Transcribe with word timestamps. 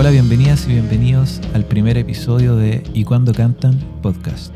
Hola, 0.00 0.10
bienvenidas 0.10 0.64
y 0.68 0.74
bienvenidos 0.74 1.40
al 1.54 1.64
primer 1.64 1.98
episodio 1.98 2.54
de 2.54 2.84
Y 2.94 3.02
cuando 3.02 3.34
cantan 3.34 3.80
podcast. 4.00 4.54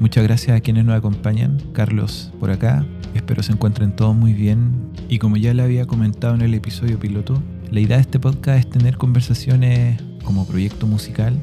Muchas 0.00 0.24
gracias 0.24 0.56
a 0.56 0.60
quienes 0.62 0.86
nos 0.86 0.96
acompañan, 0.96 1.60
Carlos 1.74 2.32
por 2.40 2.50
acá, 2.50 2.86
espero 3.14 3.42
se 3.42 3.52
encuentren 3.52 3.94
todos 3.94 4.16
muy 4.16 4.32
bien. 4.32 4.90
Y 5.10 5.18
como 5.18 5.36
ya 5.36 5.52
le 5.52 5.62
había 5.62 5.84
comentado 5.84 6.34
en 6.36 6.40
el 6.40 6.54
episodio 6.54 6.98
piloto, 6.98 7.42
la 7.70 7.80
idea 7.80 7.98
de 7.98 8.00
este 8.00 8.18
podcast 8.18 8.60
es 8.60 8.70
tener 8.70 8.96
conversaciones 8.96 10.02
como 10.24 10.46
proyecto 10.46 10.86
musical 10.86 11.38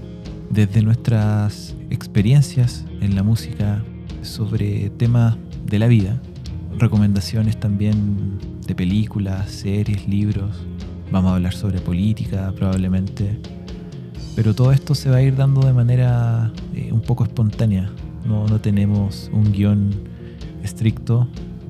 desde 0.49 0.81
nuestras 0.81 1.75
experiencias 1.91 2.83
en 2.99 3.13
la 3.13 3.21
música 3.21 3.83
sobre 4.23 4.89
temas 4.89 5.37
de 5.67 5.77
la 5.77 5.85
vida, 5.85 6.19
recomendaciones 6.79 7.59
también 7.59 8.39
de 8.65 8.73
películas, 8.73 9.51
series, 9.51 10.07
libros, 10.07 10.65
vamos 11.15 11.31
a 11.31 11.35
hablar 11.35 11.53
sobre 11.53 11.79
política 11.79 12.51
probablemente, 12.57 13.39
pero 14.35 14.53
todo 14.53 14.73
esto 14.73 14.93
se 14.93 15.09
va 15.09 15.17
a 15.17 15.21
ir 15.21 15.33
dando 15.37 15.65
de 15.65 15.71
manera 15.71 16.51
eh, 16.73 16.91
un 16.91 17.01
poco 17.01 17.23
espontánea, 17.23 17.89
no, 18.25 18.45
no 18.47 18.59
tenemos 18.59 19.29
un 19.31 19.53
guion 19.53 19.91
estricto, 20.61 21.25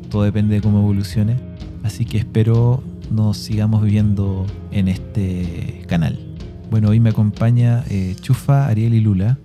todo 0.09 0.23
depende 0.23 0.55
de 0.55 0.61
cómo 0.61 0.79
evolucione, 0.79 1.37
así 1.83 2.05
que 2.05 2.17
espero 2.17 2.83
nos 3.11 3.37
sigamos 3.37 3.83
viendo 3.83 4.47
en 4.71 4.87
este 4.87 5.85
canal. 5.87 6.17
Bueno, 6.71 6.89
hoy 6.89 6.99
me 6.99 7.11
acompaña 7.11 7.83
eh, 7.91 8.15
Chufa, 8.19 8.67
Ariel 8.67 8.95
y 8.95 8.99
Lula. 8.99 9.37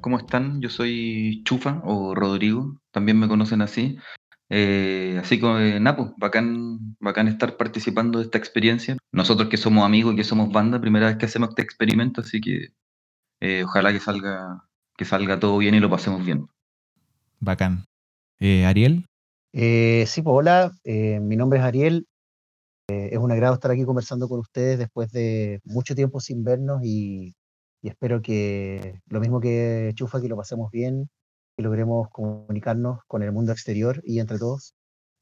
¿Cómo 0.00 0.16
están? 0.16 0.60
Yo 0.60 0.68
soy 0.68 1.42
Chufa 1.44 1.82
o 1.84 2.14
Rodrigo, 2.14 2.80
también 2.92 3.18
me 3.18 3.26
conocen 3.26 3.62
así. 3.62 3.96
Eh, 4.52 5.16
así 5.22 5.40
que, 5.40 5.78
Napo, 5.80 6.12
bacán, 6.18 6.96
bacán 6.98 7.28
estar 7.28 7.56
participando 7.56 8.18
de 8.18 8.24
esta 8.24 8.38
experiencia. 8.38 8.96
Nosotros 9.12 9.48
que 9.48 9.56
somos 9.56 9.84
amigos 9.84 10.12
y 10.12 10.16
que 10.16 10.24
somos 10.24 10.50
banda, 10.50 10.80
primera 10.80 11.06
vez 11.06 11.16
que 11.16 11.26
hacemos 11.26 11.50
este 11.50 11.62
experimento, 11.62 12.20
así 12.20 12.40
que 12.40 12.70
eh, 13.40 13.62
ojalá 13.64 13.92
que 13.92 14.00
salga, 14.00 14.64
que 14.96 15.04
salga 15.04 15.38
todo 15.38 15.56
bien 15.58 15.76
y 15.76 15.80
lo 15.80 15.88
pasemos 15.88 16.24
bien. 16.24 16.46
Bacán. 17.38 17.84
Eh, 18.40 18.66
¿Ariel? 18.66 19.06
sí, 19.52 20.22
pues 20.22 20.34
hola, 20.34 20.72
mi 20.84 21.36
nombre 21.36 21.60
es 21.60 21.64
Ariel. 21.64 22.06
es 22.88 23.18
un 23.18 23.30
agrado 23.30 23.54
estar 23.54 23.70
aquí 23.70 23.84
conversando 23.84 24.28
con 24.28 24.40
ustedes 24.40 24.78
después 24.80 25.12
de 25.12 25.60
mucho 25.64 25.94
tiempo 25.94 26.18
sin 26.18 26.42
vernos 26.42 26.80
y, 26.82 27.34
y 27.82 27.88
espero 27.88 28.20
que 28.20 29.00
lo 29.06 29.20
mismo 29.20 29.40
que 29.40 29.92
Chufa, 29.94 30.20
que 30.20 30.28
lo 30.28 30.36
pasemos 30.36 30.72
bien 30.72 31.08
logremos 31.60 32.08
comunicarnos 32.10 33.00
con 33.06 33.22
el 33.22 33.32
mundo 33.32 33.52
exterior 33.52 34.02
y 34.04 34.20
entre 34.20 34.38
todos. 34.38 34.74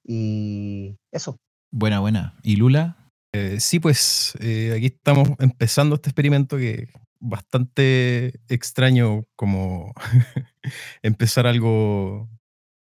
Y 0.05 0.97
eso. 1.12 1.39
Buena, 1.70 2.00
buena. 2.00 2.39
¿Y 2.42 2.56
Lula? 2.56 3.12
Eh, 3.33 3.61
sí, 3.61 3.78
pues 3.78 4.34
eh, 4.41 4.72
aquí 4.77 4.86
estamos 4.86 5.28
empezando 5.39 5.97
este 5.97 6.08
experimento 6.08 6.56
que 6.56 6.89
bastante 7.20 8.41
extraño 8.48 9.25
como 9.36 9.92
empezar 11.03 11.47
algo 11.47 12.28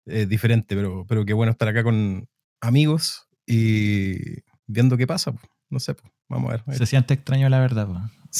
eh, 0.06 0.26
diferente, 0.26 0.76
pero, 0.76 1.06
pero 1.08 1.26
qué 1.26 1.34
bueno 1.34 1.52
estar 1.52 1.68
acá 1.68 1.84
con 1.84 2.28
amigos 2.62 3.28
y 3.46 4.42
viendo 4.68 4.96
qué 4.96 5.06
pasa. 5.06 5.34
No 5.70 5.80
sé, 5.80 5.96
vamos 6.30 6.54
a 6.54 6.58
ver. 6.64 6.78
Se 6.78 6.86
siente 6.86 7.14
extraño 7.14 7.50
la 7.50 7.60
verdad. 7.60 7.88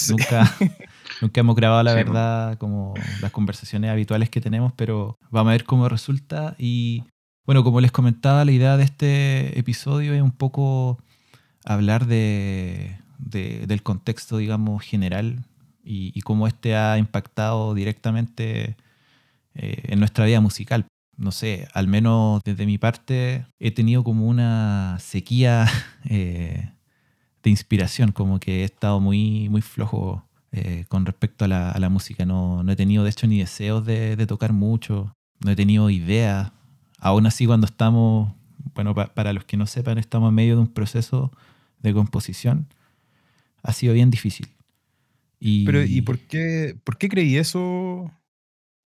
Nunca, 0.10 0.56
nunca 1.22 1.42
hemos 1.42 1.56
grabado 1.56 1.84
la 1.84 1.94
verdad 1.94 2.58
como 2.58 2.94
las 3.22 3.32
conversaciones 3.32 3.92
habituales 3.92 4.30
que 4.30 4.42
tenemos, 4.42 4.74
pero 4.76 5.18
vamos 5.32 5.52
a 5.52 5.54
ver 5.54 5.64
cómo 5.64 5.90
resulta. 5.90 6.56
Y 6.58 7.04
bueno, 7.46 7.64
como 7.64 7.82
les 7.82 7.92
comentaba, 7.92 8.46
la 8.46 8.52
idea 8.52 8.78
de 8.78 8.84
este 8.84 9.58
episodio 9.58 10.14
es 10.14 10.22
un 10.22 10.32
poco 10.32 11.00
hablar 11.66 12.06
de, 12.06 12.98
del 13.18 13.84
contexto, 13.84 14.38
digamos, 14.38 14.84
general 14.84 15.46
y, 15.84 16.20
cómo 16.22 16.48
este 16.48 16.76
ha 16.76 16.98
impactado 16.98 17.74
directamente 17.74 18.76
eh, 19.56 19.84
en 19.86 20.00
nuestra 20.00 20.26
vida 20.26 20.42
musical. 20.42 20.86
No 21.16 21.32
sé, 21.32 21.68
al 21.74 21.88
menos 21.88 22.44
desde 22.44 22.66
mi 22.66 22.78
parte 22.78 23.48
he 23.60 23.72
tenido 23.72 24.04
como 24.04 24.28
una 24.28 24.98
sequía 25.00 25.68
eh, 26.10 26.72
de 27.44 27.50
inspiración, 27.50 28.12
como 28.12 28.40
que 28.40 28.62
he 28.62 28.64
estado 28.64 29.00
muy, 29.00 29.50
muy 29.50 29.62
flojo 29.62 30.27
eh, 30.52 30.86
con 30.88 31.06
respecto 31.06 31.46
a 31.46 31.48
la, 31.48 31.90
música. 31.90 32.26
No, 32.26 32.64
no, 32.64 32.72
he 32.72 32.76
tenido, 32.76 33.04
de 33.04 33.10
hecho, 33.10 33.28
ni 33.28 33.40
deseos 33.40 33.86
de, 33.86 34.26
tocar 34.28 34.54
mucho, 34.54 35.14
no 35.44 35.52
he 35.52 35.56
tenido 35.56 35.90
ideas. 35.90 36.52
Aún 37.00 37.26
así, 37.26 37.46
cuando 37.46 37.66
estamos, 37.66 38.34
bueno, 38.74 38.96
para 38.96 39.34
los 39.34 39.44
que 39.44 39.58
no 39.58 39.68
sepan, 39.68 39.98
estamos 39.98 40.30
en 40.30 40.36
medio 40.36 40.56
de 40.56 40.62
un 40.62 40.68
proceso 40.68 41.32
de 41.80 41.94
composición, 41.94 42.68
ha 43.62 43.74
sido 43.74 43.94
bien 43.94 44.10
difícil. 44.10 44.48
Y, 45.40 45.66
Pero, 45.66 45.84
¿y 45.84 46.02
por 46.02 46.18
qué, 46.18 46.76
por 46.84 46.98
qué 46.98 47.10
creí 47.10 47.38
eso, 47.38 48.12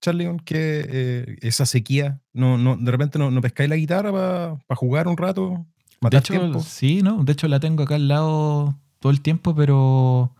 Charlie, 0.01 0.37
que 0.43 0.85
eh, 0.89 1.37
esa 1.41 1.65
sequía, 1.65 2.19
no, 2.33 2.57
no, 2.57 2.75
de 2.75 2.91
repente 2.91 3.19
no, 3.19 3.31
no 3.31 3.39
pescáis 3.39 3.69
la 3.69 3.77
guitarra 3.77 4.11
para 4.11 4.75
jugar 4.75 5.07
un 5.07 5.15
rato? 5.15 5.65
de 6.09 6.17
hecho, 6.17 6.59
sí, 6.61 7.01
¿no? 7.03 7.23
De 7.23 7.33
hecho 7.33 7.47
la 7.47 7.59
tengo 7.59 7.83
acá 7.83 7.95
al 7.95 8.07
lado 8.07 8.75
todo 8.99 9.11
el 9.11 9.21
tiempo, 9.21 9.53
pero 9.55 10.33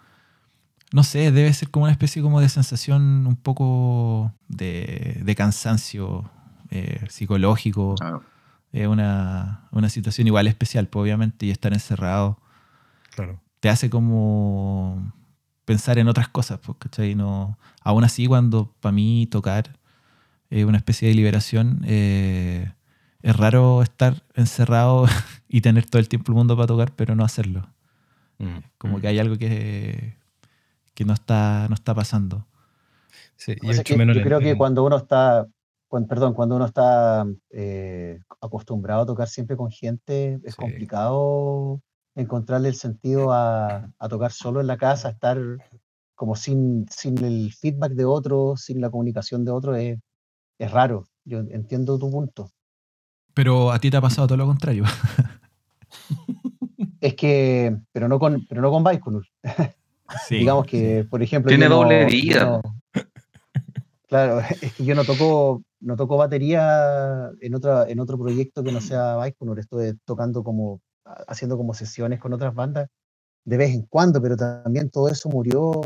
no 0.93 1.03
sé, 1.03 1.31
debe 1.31 1.53
ser 1.53 1.69
como 1.69 1.85
una 1.85 1.91
especie 1.91 2.21
como 2.21 2.41
de 2.41 2.49
sensación 2.49 3.25
un 3.25 3.35
poco 3.35 4.33
de, 4.47 5.33
cansancio 5.37 6.29
eh, 6.69 7.05
psicológico. 7.09 7.95
Es 8.73 8.87
una, 8.87 9.67
situación 9.89 10.27
igual 10.27 10.47
especial, 10.47 10.87
pues, 10.87 11.03
obviamente, 11.03 11.45
y 11.45 11.51
estar 11.51 11.73
encerrado 11.73 12.39
claro. 13.15 13.41
te 13.59 13.69
hace 13.69 13.89
como 13.89 15.13
pensar 15.65 15.97
en 15.97 16.09
otras 16.09 16.27
cosas, 16.27 16.59
pues, 16.59 16.77
¿cachai? 16.79 17.15
No, 17.15 17.57
aún 17.81 18.03
así, 18.03 18.27
cuando 18.27 18.73
para 18.81 18.91
mí 18.91 19.27
tocar 19.31 19.79
es 20.49 20.65
una 20.65 20.77
especie 20.77 21.07
de 21.07 21.15
liberación, 21.15 21.81
eh, 21.85 22.73
es 23.21 23.35
raro 23.37 23.81
estar 23.81 24.23
encerrado 24.35 25.05
y 25.47 25.61
tener 25.61 25.85
todo 25.85 26.01
el 26.01 26.09
tiempo 26.09 26.33
el 26.33 26.35
mundo 26.35 26.57
para 26.57 26.67
tocar, 26.67 26.93
pero 26.93 27.15
no 27.15 27.23
hacerlo. 27.23 27.69
Mm, 28.39 28.57
como 28.77 28.99
que 28.99 29.07
mm. 29.07 29.09
hay 29.09 29.19
algo 29.19 29.37
que, 29.37 30.17
que 31.01 31.05
no, 31.05 31.13
está, 31.13 31.67
no 31.67 31.73
está 31.73 31.95
pasando. 31.95 32.45
Sí, 33.35 33.55
yo, 33.63 33.83
creo 34.23 34.39
que 34.39 34.55
cuando 34.55 34.83
uno 34.83 34.97
está, 34.97 35.47
perdón, 36.07 36.35
cuando 36.35 36.57
uno 36.57 36.65
está 36.65 37.25
eh, 37.49 38.19
acostumbrado 38.39 39.01
a 39.01 39.05
tocar 39.07 39.27
siempre 39.27 39.57
con 39.57 39.71
gente, 39.71 40.39
es 40.43 40.55
complicado 40.55 41.81
encontrarle 42.13 42.69
el 42.69 42.75
sentido 42.75 43.31
a, 43.31 43.89
a, 43.97 44.09
tocar 44.09 44.31
solo 44.31 44.61
en 44.61 44.67
la 44.67 44.77
casa, 44.77 45.09
estar 45.09 45.39
como 46.13 46.35
sin, 46.35 46.85
sin 46.89 47.17
el 47.23 47.51
feedback 47.51 47.93
de 47.93 48.05
otro, 48.05 48.55
sin 48.57 48.79
la 48.79 48.91
comunicación 48.91 49.43
de 49.43 49.51
otro, 49.51 49.75
es, 49.75 49.97
es 50.59 50.71
raro. 50.71 51.07
Yo 51.25 51.39
entiendo 51.39 51.97
tu 51.97 52.11
punto. 52.11 52.51
Pero 53.33 53.71
a 53.71 53.79
ti 53.79 53.89
te 53.89 53.97
ha 53.97 54.01
pasado 54.01 54.27
todo 54.27 54.37
lo 54.37 54.45
contrario. 54.45 54.83
es 57.01 57.15
que, 57.15 57.75
pero 57.91 58.07
no 58.07 58.19
con, 58.19 58.45
pero 58.45 58.61
no 58.61 58.69
con 58.69 58.83
Baikonur. 58.83 59.25
Digamos 60.29 60.65
que, 60.65 61.05
por 61.09 61.21
ejemplo. 61.21 61.49
Tiene 61.49 61.67
doble 61.67 62.05
vida. 62.05 62.61
claro, 64.07 64.39
es 64.61 64.73
que 64.73 64.85
yo 64.85 64.95
no 64.95 65.03
toco, 65.03 65.63
no 65.79 65.95
toco 65.95 66.17
batería 66.17 67.29
en, 67.41 67.55
otra, 67.55 67.89
en 67.89 67.99
otro 67.99 68.17
proyecto 68.17 68.63
que 68.63 68.71
no 68.71 68.81
sea 68.81 69.15
Baikonur. 69.15 69.59
Estoy 69.59 69.97
tocando 70.05 70.43
como, 70.43 70.81
haciendo 71.27 71.57
como 71.57 71.73
sesiones 71.73 72.19
con 72.19 72.33
otras 72.33 72.53
bandas 72.53 72.87
de 73.45 73.57
vez 73.57 73.73
en 73.73 73.83
cuando, 73.83 74.21
pero 74.21 74.37
también 74.37 74.89
todo 74.89 75.09
eso 75.09 75.29
murió 75.29 75.81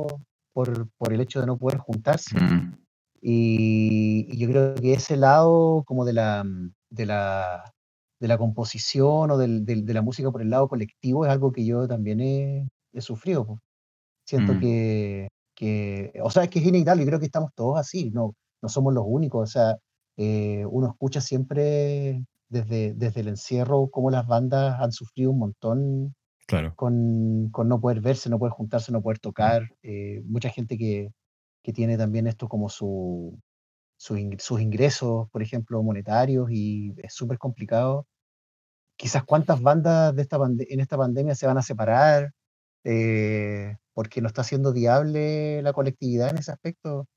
por, 0.53 0.89
por 0.97 1.13
el 1.13 1.21
hecho 1.21 1.39
de 1.39 1.47
no 1.47 1.57
poder 1.57 1.77
juntarse. 1.77 2.39
Mm. 2.39 2.77
Y, 3.21 4.37
yo 4.37 4.47
creo 4.47 4.75
que 4.75 4.93
ese 4.93 5.17
lado 5.17 5.83
como 5.85 6.05
de 6.05 6.13
la, 6.13 6.45
de 6.89 7.05
la, 7.05 7.73
de 8.19 8.27
la 8.27 8.37
composición 8.37 9.31
o 9.31 9.37
del, 9.37 9.65
de 9.65 9.93
la 9.93 10.01
música 10.01 10.31
por 10.31 10.41
el 10.41 10.49
lado 10.49 10.67
colectivo 10.67 11.25
es 11.25 11.31
algo 11.31 11.51
que 11.51 11.65
yo 11.65 11.87
también 11.87 12.19
he, 12.19 12.67
he 12.93 13.01
sufrido. 13.01 13.59
Siento 14.25 14.53
mm. 14.53 14.59
que, 14.59 15.27
que, 15.55 16.13
o 16.21 16.29
sea, 16.29 16.43
es 16.43 16.49
que 16.49 16.59
es 16.59 16.65
inevitable, 16.65 17.03
y 17.03 17.05
creo 17.05 17.19
que 17.19 17.25
estamos 17.25 17.51
todos 17.55 17.79
así, 17.79 18.11
no, 18.11 18.35
no 18.61 18.69
somos 18.69 18.93
los 18.93 19.05
únicos, 19.07 19.49
o 19.49 19.51
sea, 19.51 19.77
eh, 20.17 20.65
uno 20.69 20.87
escucha 20.87 21.21
siempre 21.21 22.25
desde, 22.49 22.93
desde 22.93 23.21
el 23.21 23.29
encierro 23.29 23.89
cómo 23.89 24.11
las 24.11 24.27
bandas 24.27 24.79
han 24.79 24.91
sufrido 24.91 25.31
un 25.31 25.39
montón 25.39 26.15
claro. 26.47 26.73
con, 26.75 27.49
con 27.51 27.67
no 27.67 27.79
poder 27.79 28.01
verse, 28.01 28.29
no 28.29 28.39
poder 28.39 28.53
juntarse, 28.53 28.91
no 28.91 29.01
poder 29.01 29.19
tocar, 29.19 29.63
eh, 29.83 30.21
mucha 30.25 30.49
gente 30.49 30.77
que, 30.77 31.11
que 31.63 31.73
tiene 31.73 31.97
también 31.97 32.27
esto 32.27 32.47
como 32.47 32.69
su, 32.69 33.39
sus 33.97 34.61
ingresos, 34.61 35.29
por 35.31 35.41
ejemplo, 35.41 35.81
monetarios, 35.83 36.49
y 36.51 36.93
es 36.97 37.13
súper 37.13 37.37
complicado. 37.37 38.07
Quizás 38.97 39.23
cuántas 39.23 39.61
bandas 39.61 40.15
de 40.15 40.21
esta 40.21 40.37
en 40.37 40.79
esta 40.79 40.97
pandemia 40.97 41.35
se 41.35 41.47
van 41.47 41.57
a 41.57 41.61
separar 41.61 42.31
eh, 42.85 43.75
porque 43.93 44.21
no 44.21 44.27
está 44.27 44.43
siendo 44.43 44.71
viable 44.71 45.61
la 45.61 45.73
colectividad 45.73 46.29
en 46.29 46.37
ese 46.37 46.51
aspecto. 46.51 47.07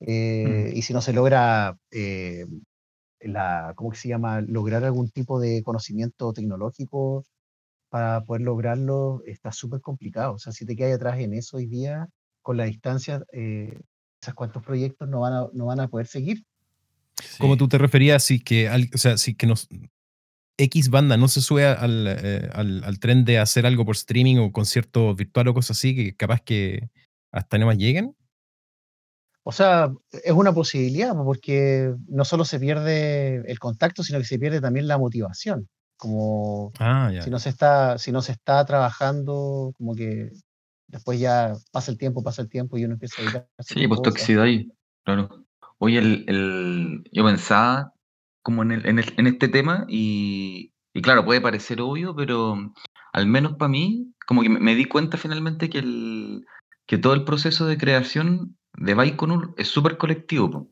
Eh, 0.00 0.72
mm. 0.72 0.76
Y 0.76 0.82
si 0.82 0.92
no 0.92 1.00
se 1.00 1.12
logra, 1.12 1.76
eh, 1.90 2.46
la, 3.20 3.74
¿cómo 3.76 3.94
se 3.94 4.08
llama? 4.08 4.40
Lograr 4.40 4.84
algún 4.84 5.10
tipo 5.10 5.38
de 5.38 5.62
conocimiento 5.62 6.32
tecnológico 6.32 7.24
para 7.90 8.24
poder 8.24 8.42
lograrlo, 8.42 9.22
está 9.26 9.52
súper 9.52 9.80
complicado. 9.80 10.34
O 10.34 10.38
sea, 10.38 10.52
si 10.52 10.66
te 10.66 10.76
quedas 10.76 10.96
atrás 10.96 11.18
en 11.20 11.34
eso 11.34 11.58
hoy 11.58 11.66
día, 11.66 12.08
con 12.42 12.56
la 12.56 12.64
distancia, 12.64 13.22
eh, 13.32 13.78
esos 14.20 14.34
cuantos 14.34 14.62
proyectos 14.62 15.08
no 15.08 15.20
van 15.20 15.32
a, 15.32 15.46
no 15.52 15.66
van 15.66 15.80
a 15.80 15.88
poder 15.88 16.06
seguir. 16.06 16.44
Como 17.38 17.56
tú 17.56 17.68
te 17.68 17.78
referías, 17.78 18.22
si 18.22 18.40
que, 18.40 18.70
o 18.94 18.98
sea, 18.98 19.18
si 19.18 19.34
que 19.34 19.46
nos, 19.46 19.68
X 20.58 20.90
banda 20.90 21.16
no 21.16 21.28
se 21.28 21.40
sube 21.40 21.64
al, 21.64 22.06
al, 22.52 22.84
al, 22.84 22.98
tren 22.98 23.24
de 23.24 23.38
hacer 23.38 23.64
algo 23.64 23.84
por 23.84 23.94
streaming 23.94 24.38
o 24.38 24.52
concierto 24.52 25.14
virtual 25.14 25.48
o 25.48 25.54
cosas 25.54 25.78
así, 25.78 25.94
que 25.94 26.16
capaz 26.16 26.40
que 26.40 26.90
hasta 27.32 27.58
no 27.58 27.66
más 27.66 27.78
lleguen? 27.78 28.14
O 29.44 29.52
sea, 29.52 29.90
es 30.10 30.32
una 30.32 30.52
posibilidad, 30.52 31.14
porque 31.14 31.94
no 32.08 32.24
solo 32.24 32.44
se 32.44 32.58
pierde 32.58 33.36
el 33.50 33.58
contacto, 33.58 34.02
sino 34.02 34.18
que 34.18 34.24
se 34.24 34.38
pierde 34.38 34.60
también 34.60 34.88
la 34.88 34.98
motivación. 34.98 35.68
Como 35.96 36.72
ah, 36.78 37.10
si 37.22 37.30
no 37.30 37.38
se 37.38 37.48
está, 37.48 37.96
si 37.98 38.12
no 38.12 38.20
se 38.20 38.32
está 38.32 38.64
trabajando, 38.66 39.72
como 39.76 39.94
que 39.94 40.32
después 40.86 41.18
ya 41.18 41.54
pasa 41.72 41.90
el 41.90 41.98
tiempo, 41.98 42.22
pasa 42.22 42.42
el 42.42 42.48
tiempo 42.48 42.76
y 42.76 42.84
uno 42.84 42.94
empieza 42.94 43.22
a 43.22 43.24
ir 43.24 43.36
a 43.36 43.62
Sí, 43.62 43.88
pues 43.88 44.02
toxicidad 44.02 44.44
ahí, 44.44 44.70
claro. 45.04 45.46
Oye, 45.78 45.98
el, 45.98 46.24
el, 46.28 47.04
yo 47.12 47.24
pensaba 47.24 47.94
como 48.42 48.62
en, 48.62 48.72
el, 48.72 48.86
en, 48.86 48.98
el, 48.98 49.14
en 49.16 49.26
este 49.26 49.48
tema 49.48 49.84
y, 49.88 50.72
y, 50.94 51.02
claro, 51.02 51.24
puede 51.24 51.40
parecer 51.40 51.80
obvio, 51.80 52.14
pero 52.14 52.72
al 53.12 53.26
menos 53.26 53.54
para 53.54 53.68
mí, 53.68 54.12
como 54.26 54.42
que 54.42 54.48
me, 54.48 54.74
di 54.74 54.84
cuenta 54.84 55.16
finalmente 55.16 55.70
que, 55.70 55.78
el, 55.78 56.46
que 56.86 56.98
todo 56.98 57.14
el 57.14 57.24
proceso 57.24 57.66
de 57.66 57.78
creación 57.78 58.56
de 58.76 58.94
Baikonur 58.94 59.54
es 59.56 59.68
súper 59.68 59.98
colectivo. 59.98 60.68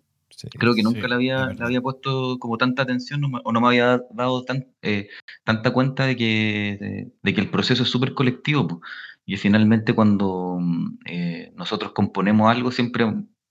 Creo 0.59 0.75
que 0.75 0.83
nunca 0.83 1.09
le, 1.09 1.15
había, 1.15 1.47
le 1.47 1.65
había 1.65 1.81
puesto 1.81 2.39
como 2.39 2.59
tanta 2.59 2.83
atención 2.83 3.23
o 3.25 3.53
no 3.53 3.61
me 3.61 3.69
había 3.69 4.03
dado 4.11 4.45
tan, 4.45 4.67
eh, 4.83 5.09
tanta 5.45 5.73
cuenta 5.73 6.05
de 6.05 6.17
que, 6.17 7.11
de, 7.23 7.35
que 7.35 7.41
el 7.41 7.49
proceso 7.49 7.85
es 7.85 7.89
súper 7.89 8.13
colectivo. 8.13 8.83
Y 9.25 9.39
finalmente 9.39 9.95
cuando 9.95 10.59
eh, 11.07 11.53
nosotros 11.57 11.93
componemos 11.93 12.51
algo, 12.51 12.71
siempre, 12.71 13.07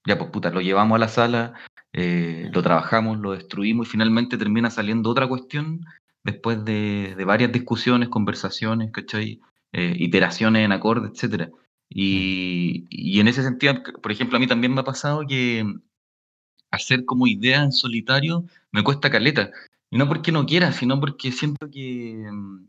ya 0.05 0.17
pues 0.17 0.29
puta, 0.29 0.51
lo 0.51 0.61
llevamos 0.61 0.95
a 0.95 0.99
la 0.99 1.07
sala, 1.07 1.53
eh, 1.95 2.49
lo 2.53 2.61
trabajamos, 2.61 3.19
lo 3.19 3.31
destruimos 3.31 3.87
y 3.87 3.91
finalmente 3.91 4.37
termina 4.37 4.69
saliendo 4.69 5.09
otra 5.09 5.27
cuestión 5.27 5.85
después 6.23 6.63
de, 6.65 7.15
de 7.17 7.25
varias 7.25 7.51
discusiones, 7.51 8.09
conversaciones, 8.09 8.91
¿cachai? 8.91 9.41
iteraciones 9.73 10.63
en 10.63 10.71
acorde, 10.71 11.09
etcétera. 11.09 11.49
Y, 11.89 12.85
y, 12.89 13.19
en 13.19 13.27
ese 13.27 13.43
sentido, 13.43 13.83
por 14.01 14.11
ejemplo, 14.11 14.37
a 14.37 14.39
mí 14.39 14.47
también 14.47 14.73
me 14.73 14.79
ha 14.79 14.85
pasado 14.85 15.25
que 15.27 15.65
hacer 16.71 17.05
como 17.05 17.27
idea 17.27 17.63
en 17.63 17.71
solitario 17.71 18.45
me 18.71 18.83
cuesta 18.83 19.09
caleta. 19.09 19.51
Y 19.89 19.97
no 19.97 20.07
porque 20.07 20.31
no 20.31 20.45
quiera, 20.45 20.71
sino 20.71 20.99
porque 20.99 21.31
siento 21.31 21.69
que, 21.71 22.27
mm, 22.31 22.67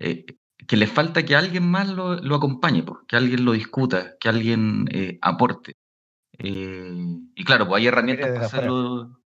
eh, 0.00 0.26
que 0.66 0.76
le 0.76 0.86
falta 0.86 1.24
que 1.24 1.36
alguien 1.36 1.68
más 1.70 1.88
lo, 1.88 2.16
lo 2.16 2.36
acompañe, 2.36 2.82
pues, 2.82 3.00
que 3.08 3.16
alguien 3.16 3.44
lo 3.44 3.52
discuta, 3.52 4.16
que 4.18 4.28
alguien 4.28 4.86
eh, 4.90 5.18
aporte. 5.22 5.74
Eh, 6.38 7.18
y 7.34 7.44
claro, 7.44 7.66
pues 7.66 7.80
hay 7.80 7.86
herramientas 7.88 8.30
para 8.30 8.46
hacerlo. 8.46 9.20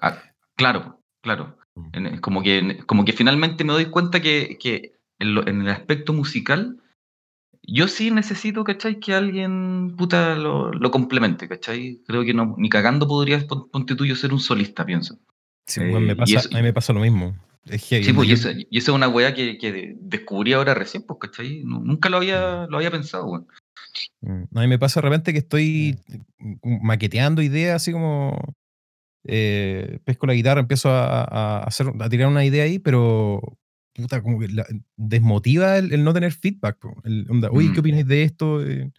Ah, 0.00 0.22
claro, 0.56 1.00
claro. 1.22 1.56
Mm. 1.74 2.18
como, 2.18 2.42
que, 2.42 2.78
como 2.86 3.04
que 3.04 3.12
finalmente 3.12 3.64
me 3.64 3.72
doy 3.72 3.86
cuenta 3.86 4.20
que, 4.20 4.58
que 4.60 4.94
en, 5.18 5.34
lo, 5.34 5.46
en 5.46 5.62
el 5.62 5.68
aspecto 5.68 6.12
musical 6.12 6.82
yo 7.70 7.86
sí 7.86 8.10
necesito, 8.10 8.64
¿cachai? 8.64 8.98
Que 8.98 9.14
alguien, 9.14 9.94
puta, 9.96 10.34
lo, 10.34 10.72
lo 10.72 10.90
complemente, 10.90 11.48
¿cachai? 11.48 12.00
Creo 12.06 12.24
que 12.24 12.32
no, 12.32 12.54
ni 12.56 12.70
cagando 12.70 13.06
podrías, 13.06 13.44
ponte 13.44 13.94
tuyo, 13.94 14.16
ser 14.16 14.32
un 14.32 14.40
solista, 14.40 14.86
pienso. 14.86 15.18
Sí, 15.66 15.80
pues, 15.80 16.02
me 16.02 16.12
eh, 16.12 16.38
a 16.50 16.56
mí 16.56 16.62
me 16.62 16.72
pasa 16.72 16.94
lo 16.94 17.00
mismo. 17.00 17.36
sí, 17.66 18.12
pues, 18.14 18.28
y, 18.28 18.32
esa, 18.32 18.52
y, 18.52 18.78
esa, 18.78 18.90
es 18.90 18.96
una 18.96 19.08
weá 19.08 19.34
que, 19.34 19.58
que, 19.58 19.94
descubrí 20.00 20.54
ahora 20.54 20.72
recién, 20.72 21.02
pues, 21.02 21.18
¿cachai? 21.20 21.62
Nunca 21.62 22.08
lo 22.08 22.16
había, 22.16 22.64
mm. 22.66 22.70
lo 22.70 22.78
había 22.78 22.90
pensado, 22.90 23.26
weón. 23.26 23.46
Mm, 24.20 24.42
a 24.54 24.60
mí 24.60 24.66
me 24.68 24.78
pasa 24.78 25.00
de 25.00 25.08
repente 25.08 25.32
que 25.32 25.38
estoy 25.38 25.98
mm. 26.38 26.86
maqueteando 26.86 27.42
ideas, 27.42 27.76
así 27.76 27.92
como 27.92 28.38
eh, 29.24 29.98
pesco 30.04 30.26
la 30.26 30.34
guitarra, 30.34 30.60
empiezo 30.60 30.90
a, 30.90 31.22
a, 31.22 31.64
hacer, 31.64 31.92
a 32.00 32.08
tirar 32.08 32.28
una 32.28 32.44
idea 32.44 32.64
ahí, 32.64 32.78
pero 32.78 33.40
puta, 33.94 34.22
como 34.22 34.38
que 34.38 34.48
desmotiva 34.96 35.78
el, 35.78 36.04
no 36.04 36.14
tener 36.14 36.32
feedback. 36.32 36.78
El, 37.04 37.26
onda, 37.28 37.50
Oye, 37.50 37.68
¿qué 37.72 37.78
mm. 37.78 37.80
opinas 37.80 38.06
de 38.06 38.22
esto? 38.22 38.64
Eh, 38.64 38.90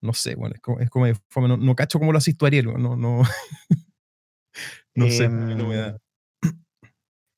no 0.00 0.12
sé, 0.12 0.34
bueno, 0.34 0.54
es 0.54 0.60
como, 0.90 1.06
es 1.06 1.18
como 1.32 1.48
no, 1.48 1.56
no, 1.56 1.74
cacho 1.74 1.98
cómo 1.98 2.12
lo 2.12 2.18
haces 2.18 2.36
tú, 2.36 2.46
Ariel, 2.46 2.66
no, 2.66 2.96
no, 2.96 3.22
no 4.94 5.10
sé, 5.10 5.28
no 5.28 5.68
me 5.68 5.76
da. 5.76 5.88
Em, 5.88 5.96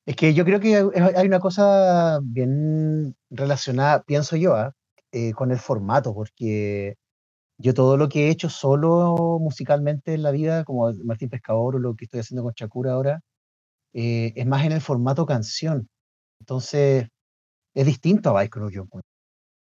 es 0.05 0.15
que 0.15 0.33
yo 0.33 0.43
creo 0.43 0.59
que 0.59 0.75
hay 0.75 1.27
una 1.27 1.39
cosa 1.39 2.19
bien 2.23 3.15
relacionada, 3.29 4.03
pienso 4.03 4.35
yo, 4.35 4.55
¿ah? 4.55 4.75
Eh, 5.11 5.33
con 5.33 5.51
el 5.51 5.59
formato, 5.59 6.13
porque 6.13 6.95
yo 7.59 7.73
todo 7.73 7.97
lo 7.97 8.09
que 8.09 8.27
he 8.27 8.31
hecho 8.31 8.49
solo 8.49 9.39
musicalmente 9.41 10.13
en 10.13 10.23
la 10.23 10.31
vida, 10.31 10.63
como 10.65 10.91
Martín 11.03 11.29
Pescador 11.29 11.75
o 11.77 11.79
lo 11.79 11.95
que 11.95 12.05
estoy 12.05 12.21
haciendo 12.21 12.43
con 12.43 12.53
Chacura 12.53 12.93
ahora, 12.93 13.21
eh, 13.93 14.33
es 14.35 14.47
más 14.47 14.65
en 14.65 14.73
el 14.73 14.81
formato 14.81 15.25
canción. 15.25 15.89
Entonces, 16.39 17.07
es 17.75 17.85
distinto 17.85 18.29
a 18.29 18.33
Bike 18.33 18.55
yo 18.71 18.85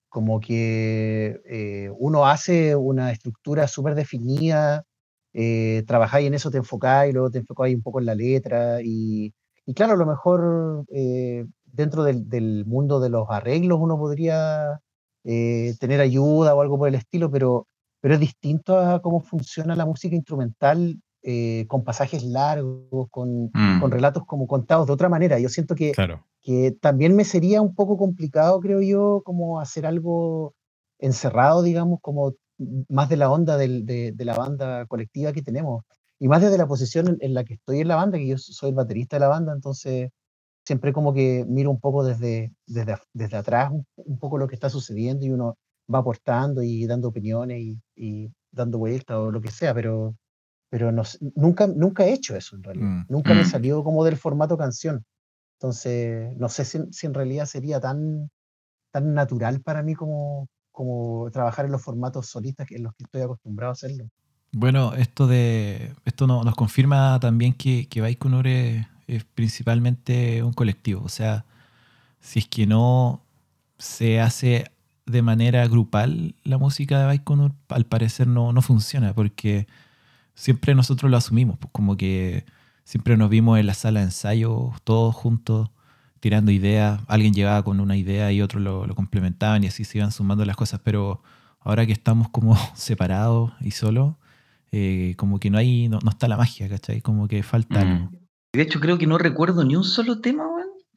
Como 0.10 0.40
que 0.42 1.42
eh, 1.46 1.90
uno 1.98 2.28
hace 2.28 2.76
una 2.76 3.12
estructura 3.12 3.68
súper 3.68 3.96
definida, 3.96 4.86
eh, 5.34 5.84
trabajáis 5.88 6.28
en 6.28 6.34
eso, 6.34 6.52
te 6.52 6.58
enfocáis, 6.58 7.14
luego 7.14 7.32
te 7.32 7.40
enfocáis 7.40 7.76
un 7.76 7.82
poco 7.84 8.00
en 8.00 8.06
la 8.08 8.16
letra. 8.16 8.82
Y, 8.84 9.34
y 9.66 9.74
claro, 9.74 9.94
a 9.94 9.98
lo 9.98 10.06
mejor 10.06 10.86
eh, 10.94 11.46
dentro 11.66 12.04
del, 12.04 12.30
del, 12.30 12.66
mundo 12.66 13.00
de 13.00 13.10
los 13.10 13.28
arreglos 13.30 13.80
uno 13.82 13.98
podría 13.98 14.82
eh, 15.24 15.76
tener 15.80 16.02
ayuda 16.02 16.56
o 16.56 16.62
algo 16.62 16.78
por 16.78 16.88
el 16.88 16.96
estilo, 16.96 17.30
pero, 17.32 17.68
pero 18.00 18.16
es 18.16 18.20
distinto 18.20 18.78
a 18.78 19.02
cómo 19.02 19.20
funciona 19.20 19.76
la 19.76 19.86
música 19.86 20.16
instrumental 20.16 21.00
eh, 21.24 21.66
con 21.68 21.84
pasajes 21.84 22.24
largos, 22.24 23.08
con, 23.12 23.50
con, 23.50 23.90
mm. 23.90 23.92
relatos 23.92 24.26
como 24.26 24.48
contados 24.48 24.88
de 24.88 24.94
otra 24.94 25.10
manera. 25.10 25.38
Yo 25.40 25.50
siento 25.50 25.76
que, 25.76 25.92
que 26.42 26.76
también 26.82 27.16
me 27.16 27.26
sería 27.26 27.62
un 27.62 27.76
poco 27.76 27.98
complicado, 27.98 28.60
creo 28.60 28.82
yo, 28.82 29.22
como 29.24 29.60
hacer 29.60 29.86
algo 29.86 30.56
encerrado, 30.98 31.62
digamos, 31.62 32.00
como 32.02 32.34
más 32.90 33.10
de 33.10 33.18
la 33.18 33.32
onda 33.32 33.58
del, 33.58 33.86
de, 33.86 34.12
de, 34.14 34.26
la 34.26 34.36
banda 34.36 34.86
colectiva 34.88 35.32
que 35.34 35.42
tenemos. 35.42 35.84
Y 36.20 36.28
más 36.28 36.42
desde 36.42 36.58
la 36.58 36.68
posición 36.68 37.18
en, 37.20 37.34
la 37.34 37.44
que 37.44 37.56
estoy 37.56 37.82
en 37.82 37.88
la 37.88 37.96
banda, 37.96 38.18
que 38.18 38.28
yo 38.28 38.38
soy 38.38 38.70
el 38.70 38.76
baterista 38.76 39.16
de 39.16 39.22
la 39.22 39.28
banda, 39.28 39.54
entonces 39.54 40.10
siempre 40.66 40.94
como 40.94 41.14
que 41.14 41.46
miro 41.48 41.72
un 41.72 41.80
poco 41.80 42.04
desde, 42.04 42.54
desde, 42.66 42.98
desde 43.14 43.38
atrás 43.38 43.72
un, 43.72 43.86
un 43.96 44.20
poco 44.20 44.38
lo 44.38 44.48
que 44.48 44.56
está 44.56 44.70
sucediendo 44.70 45.26
y 45.26 45.32
uno 45.32 45.58
va 45.94 46.00
aportando 46.00 46.62
y 46.62 46.86
dando 46.86 47.10
opiniones 47.10 47.60
y, 47.60 47.80
y 47.96 48.32
dando 48.52 48.78
vueltas 48.78 49.18
o 49.18 49.32
lo 49.32 49.42
que 49.42 49.52
sea, 49.52 49.74
pero 49.74 50.16
pero 50.72 50.90
no, 50.94 51.04
nunca, 51.36 51.68
nunca 51.68 52.06
he 52.06 52.14
hecho 52.14 52.34
eso 52.36 52.56
en 52.56 52.64
realidad. 52.64 52.88
Mm, 52.88 53.06
nunca 53.10 53.34
me 53.34 53.44
mm. 53.44 53.46
salió 53.46 53.84
como 53.84 54.06
del 54.06 54.16
formato 54.16 54.58
canción. 54.58 55.04
Entonces, 55.60 56.36
no 56.38 56.48
sé 56.48 56.64
si, 56.64 56.80
si, 56.92 57.08
en 57.08 57.14
realidad 57.14 57.46
sería 57.46 57.82
tan, 57.82 58.32
tan 58.90 59.14
natural 59.14 59.60
para 59.60 59.84
mí 59.84 59.96
como, 59.96 60.48
como 60.72 61.30
trabajar 61.30 61.66
en 61.66 61.74
los 61.74 61.82
formatos 61.82 62.28
solistas 62.28 62.72
en 62.72 62.84
los 62.84 62.96
que 62.96 63.04
estoy 63.04 63.22
acostumbrado 63.22 63.72
a 63.72 63.74
hacerlo. 63.74 64.08
Bueno, 64.54 64.94
esto 64.94 65.28
de 65.28 65.94
esto 66.06 66.26
no, 66.26 66.44
nos 66.44 66.56
confirma 66.56 67.20
también 67.20 67.54
que, 67.54 67.90
que 67.90 68.00
Baikonur 68.00 68.48
es, 68.48 68.88
es, 69.16 69.24
principalmente 69.24 70.44
un 70.44 70.54
colectivo. 70.54 71.04
O 71.04 71.10
sea, 71.10 71.46
si 72.20 72.40
es 72.40 72.48
que 72.48 72.68
no 72.68 73.24
se 73.78 74.20
hace 74.22 74.72
de 75.06 75.22
manera 75.22 75.68
grupal 75.68 76.36
la 76.44 76.58
música 76.58 77.00
de 77.00 77.06
Baikonur, 77.06 77.54
al 77.70 77.86
parecer 77.86 78.28
no, 78.28 78.54
no 78.54 78.62
funciona, 78.62 79.14
porque 79.14 79.68
siempre 80.36 80.76
nosotros 80.76 81.12
lo 81.12 81.18
asumimos, 81.18 81.58
pues 81.58 81.72
como 81.72 81.98
que 81.98 82.46
siempre 82.84 83.18
nos 83.18 83.30
vimos 83.30 83.60
en 83.60 83.68
la 83.68 83.74
sala 83.74 84.00
de 84.02 84.08
ensayo, 84.08 84.72
todos 84.84 85.16
juntos, 85.16 85.70
tirando 86.20 86.52
ideas. 86.52 87.02
Alguien 87.08 87.34
llegaba 87.34 87.64
con 87.64 87.80
una 87.80 87.98
idea 87.98 88.32
y 88.32 88.42
otros 88.42 88.62
lo, 88.64 88.88
complementaban 88.96 89.64
y 89.64 89.68
así 89.68 89.84
se 89.84 89.98
iban 89.98 90.12
sumando 90.12 90.46
las 90.46 90.56
cosas. 90.56 90.80
Pero 90.84 91.22
ahora 91.60 91.86
que 91.86 91.94
estamos 91.94 92.30
como 92.30 92.56
separados 92.76 93.52
y 93.62 93.72
solos, 93.72 94.16
eh, 94.72 95.16
como 95.18 95.40
que 95.40 95.50
no 95.50 95.58
hay, 95.58 95.90
no, 95.90 96.00
está 96.08 96.28
la 96.28 96.38
magia, 96.38 96.70
¿cachai? 96.70 97.02
Como 97.02 97.28
que 97.28 97.44
falta 97.44 97.84
mm. 97.84 98.10
De 98.54 98.62
hecho, 98.62 98.80
creo 98.80 98.98
que 98.98 99.08
no 99.08 99.18
recuerdo 99.18 99.64
ni 99.64 99.76
un 99.76 99.84
solo 99.84 100.20
tema, 100.20 100.46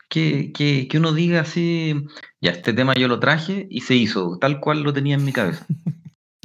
que, 0.08 0.52
que, 0.52 0.88
que 0.88 0.98
uno 0.98 1.12
diga 1.12 1.40
así, 1.40 1.94
ya, 2.40 2.50
este 2.50 2.72
tema 2.72 2.94
yo 2.94 3.08
lo 3.08 3.20
traje 3.20 3.66
y 3.70 3.82
se 3.82 3.94
hizo, 3.94 4.38
tal 4.38 4.60
cual 4.60 4.82
lo 4.82 4.92
tenía 4.92 5.14
en 5.14 5.24
mi 5.24 5.32
cabeza. 5.32 5.66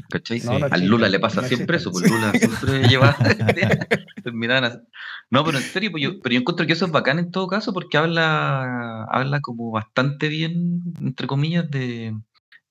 ¿Cachai? 0.09 0.39
No, 0.39 0.53
Al 0.71 0.87
Lula 0.87 1.07
le 1.07 1.19
pasa 1.19 1.43
siempre 1.43 1.77
eso, 1.77 1.91
porque 1.91 2.09
Lula 2.09 2.31
siempre 2.31 2.83
lleva. 2.89 3.15
no, 5.29 5.45
pero 5.45 5.57
en 5.59 5.63
serio, 5.63 5.91
pues 5.91 6.03
yo, 6.03 6.19
pero 6.19 6.33
yo 6.33 6.41
encuentro 6.41 6.65
que 6.65 6.73
eso 6.73 6.85
es 6.85 6.91
bacán 6.91 7.19
en 7.19 7.31
todo 7.31 7.47
caso, 7.47 7.73
porque 7.73 7.97
habla, 7.97 9.03
habla 9.05 9.39
como 9.41 9.71
bastante 9.71 10.27
bien, 10.27 10.81
entre 10.99 11.27
comillas, 11.27 11.69
de, 11.69 12.17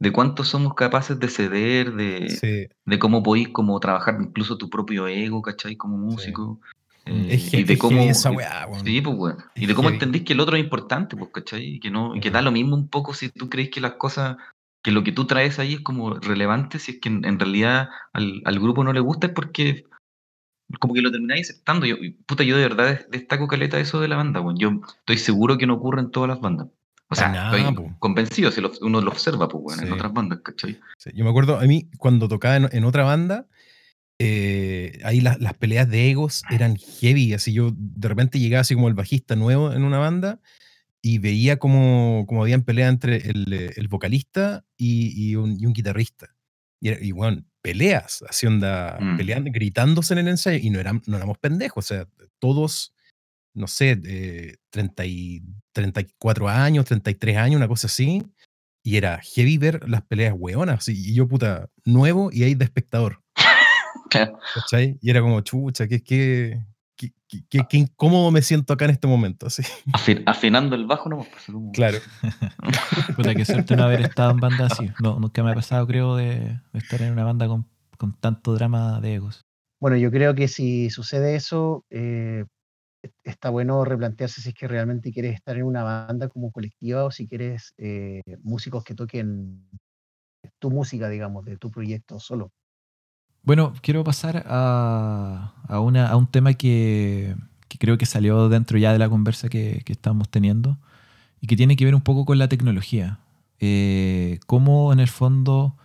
de 0.01 0.13
cuánto 0.13 0.43
somos 0.43 0.75
capaces 0.75 1.21
de 1.21 1.29
ceder, 1.29 1.95
de, 1.95 2.69
de 2.85 2.99
cómo 2.99 3.23
podéis 3.23 3.51
como 3.51 3.79
trabajar 3.79 4.19
incluso 4.21 4.59
tu 4.59 4.69
propio 4.69 5.07
ego, 5.07 5.41
¿cachai? 5.41 5.77
Como 5.77 5.97
músico. 5.97 6.61
Eh, 7.09 7.49
y 7.53 7.65
de 7.65 7.79
cómo, 7.79 8.03
esa 8.03 8.31
weá, 8.31 8.69
sí, 8.85 9.01
pues, 9.01 9.17
bueno. 9.17 9.39
y 9.55 9.67
de 9.67 9.75
cómo 9.75 9.89
entendís 9.89 10.23
que 10.23 10.35
el 10.35 10.41
otro 10.41 10.57
es 10.57 10.63
importante, 10.63 11.17
pues, 11.17 11.31
¿cachai? 11.33 11.65
Y 11.65 11.81
que, 11.81 11.91
no, 11.91 12.15
y 12.15 12.21
que 12.21 12.31
da 12.31 12.43
lo 12.43 12.53
mismo 12.53 12.77
un 12.77 12.89
poco 12.89 13.15
si 13.15 13.31
tú 13.31 13.49
crees 13.49 13.71
que 13.71 13.81
las 13.81 13.93
cosas 13.93 14.37
que 14.83 14.93
lo 14.93 15.03
que 15.03 15.13
tú 15.13 15.27
traes 15.27 15.59
ahí 15.59 15.75
es 15.75 15.81
como 15.81 16.15
relevante 16.15 16.79
si 16.79 16.93
es 16.93 17.01
que 17.01 17.09
en, 17.09 17.39
realidad 17.39 17.89
al, 18.13 18.43
al, 18.45 18.61
grupo 18.61 18.85
no 18.85 18.93
le 18.93 19.01
gusta 19.01 19.27
es 19.27 19.33
porque 19.33 19.87
como 20.79 20.95
que 20.95 21.01
lo 21.01 21.11
termináis 21.11 21.51
aceptando. 21.51 21.87
Yo, 21.87 21.97
puta, 22.27 22.45
yo 22.45 22.57
de 22.57 22.63
verdad 22.63 23.07
destaco 23.11 23.49
caleta 23.49 23.81
eso 23.81 24.01
de 24.01 24.09
la 24.09 24.17
banda, 24.17 24.41
bueno. 24.41 24.59
Yo 24.59 24.81
estoy 25.01 25.19
seguro 25.19 25.57
que 25.57 25.67
no 25.67 25.75
ocurre 25.75 26.01
en 26.01 26.11
todas 26.11 26.29
las 26.29 26.41
bandas. 26.41 26.69
O 27.11 27.15
sea, 27.15 27.47
estoy 27.47 27.75
convencido 27.99 28.51
si 28.51 28.61
uno 28.83 29.01
lo 29.01 29.11
observa, 29.11 29.49
pues, 29.49 29.63
bueno, 29.63 29.83
en 29.83 29.93
otras 29.93 30.13
bandas, 30.13 30.41
¿cachai? 30.45 30.79
Yo 31.15 31.25
me 31.25 31.31
acuerdo, 31.31 31.59
a 31.59 31.63
mí, 31.63 31.89
cuando 31.97 32.29
tocaba 32.29 32.57
en, 32.57 32.85
otra 32.85 33.05
banda, 33.05 33.47
eh, 34.19 35.01
ahí 35.05 35.21
las 35.21 35.55
peleas 35.59 35.89
de 35.89 36.11
egos 36.11 36.43
eran 36.51 36.77
heavy. 36.77 37.35
Así 37.35 37.53
yo 37.53 37.73
de 37.77 38.09
repente 38.09 38.39
llegaba 38.39 38.63
así 38.63 38.75
como 38.75 38.89
el 38.89 38.95
bajista 38.95 39.37
nuevo 39.37 39.73
en 39.73 39.85
una 39.85 39.99
banda 39.99 40.41
y 41.01 41.19
veía 41.19 41.59
como, 41.59 42.25
como 42.27 42.43
habían 42.43 42.63
pelea 42.63 42.89
entre 42.89 43.17
el, 43.17 43.73
el 43.77 43.89
vocalista 43.89 44.65
y, 44.77 45.31
y, 45.31 45.37
un, 45.37 45.59
y, 45.61 45.67
un, 45.67 45.73
guitarrista. 45.73 46.35
Y, 46.81 46.91
y 46.91 47.13
bueno, 47.13 47.45
peleas, 47.63 48.25
así 48.29 48.47
onda, 48.47 48.99
mm. 49.01 49.17
peleando, 49.17 49.51
gritándose 49.53 50.15
en 50.15 50.21
el 50.21 50.29
ensayo, 50.29 50.59
y 50.61 50.71
no, 50.71 50.81
eran, 50.81 51.03
no 51.07 51.17
éramos 51.17 51.39
pendejos, 51.39 51.85
o 51.85 51.89
sea, 51.89 52.09
todos, 52.39 52.95
no 53.55 53.67
sé, 53.67 53.97
de 53.97 54.59
30 54.71 55.07
y, 55.07 55.43
34 55.73 56.49
años, 56.49 56.87
33 56.87 57.37
años, 57.37 57.57
una 57.57 57.69
cosa 57.69 57.87
así, 57.87 58.23
y 58.83 58.97
era 58.97 59.21
heavy 59.23 59.59
ver 59.59 59.89
las 59.89 60.03
peleas 60.03 60.35
hueonas, 60.37 60.89
y 60.89 61.15
yo 61.15 61.29
puta, 61.29 61.71
nuevo 61.85 62.31
y 62.33 62.43
ahí 62.45 62.55
de 62.55 62.65
espectador. 62.65 63.23
¿Cachai? 64.09 64.99
Y 65.01 65.11
era 65.11 65.21
como, 65.21 65.41
chucha, 65.41 65.87
que, 65.87 66.03
que, 66.03 66.63
qué, 66.97 67.77
incómodo 67.77 68.31
me 68.31 68.43
siento 68.43 68.73
acá 68.73 68.87
en 68.87 68.93
este 68.93 69.07
momento. 69.07 69.47
Así. 69.47 69.63
afinando 70.27 70.75
el 70.77 70.87
bajo, 70.87 71.09
no 71.09 71.19
pues, 71.19 71.47
Claro. 71.73 71.99
Puta, 73.17 73.35
qué 73.35 73.45
suerte 73.45 73.77
no 73.77 73.85
haber 73.85 74.03
estado 74.03 74.33
en 74.33 74.39
banda 74.39 74.67
así. 74.67 74.91
No, 75.03 75.19
nunca 75.19 75.43
me 75.43 75.53
ha 75.53 75.55
pasado, 75.55 75.87
creo, 75.87 76.17
de, 76.17 76.61
estar 76.73 77.03
en 77.03 77.13
una 77.13 77.25
banda 77.25 77.47
con, 77.47 77.67
tanto 78.21 78.55
drama 78.55 79.01
de 79.01 79.15
egos. 79.15 79.45
Bueno, 79.81 79.97
yo 79.97 80.11
creo 80.11 80.35
que 80.35 80.49
si 80.49 80.91
sucede 80.91 81.37
eso, 81.37 81.85
eh, 81.91 82.45
está 83.23 83.51
bueno 83.51 83.85
replantearse 83.85 84.41
si 84.41 84.49
es 84.49 84.55
que 84.55 84.67
realmente 84.67 85.13
quieres 85.13 85.35
estar 85.35 85.57
en 85.57 85.65
una 85.65 85.85
banda 85.85 86.29
como 86.29 86.51
colectiva 86.51 87.05
o 87.05 87.11
si 87.11 87.29
quieres 87.29 87.75
eh, 87.79 88.23
músicos 88.43 88.83
que 88.83 88.95
toquen 88.95 89.69
tu 90.59 90.71
música, 90.71 91.09
digamos, 91.09 91.45
de 91.45 91.57
tu 91.57 91.71
proyecto 91.71 92.19
solo. 92.19 92.53
Bueno, 93.43 93.73
quiero 93.81 94.05
pasar 94.05 94.45
a, 94.47 95.53
a, 95.67 95.81
una, 95.81 96.09
a 96.09 96.17
un 96.17 96.27
tema 96.27 96.55
que, 96.55 97.35
creo 97.79 97.97
que 97.97 98.07
salió 98.07 98.49
dentro 98.49 98.79
ya 98.79 98.93
de 98.93 98.99
la 98.99 99.09
conversa 99.09 99.49
que, 99.49 99.83
que, 99.85 99.93
estamos 99.93 100.29
teniendo 100.29 100.79
y 101.41 101.47
que 101.47 101.57
tiene 101.57 101.77
que 101.77 101.85
ver 101.85 101.95
un 101.95 102.03
poco 102.03 102.25
con 102.25 102.39
la 102.39 102.49
tecnología. 102.49 103.21
Eh, 103.61 104.39
cómo 104.47 104.93
en 104.93 105.01
el 105.01 105.09
fondo 105.09 105.77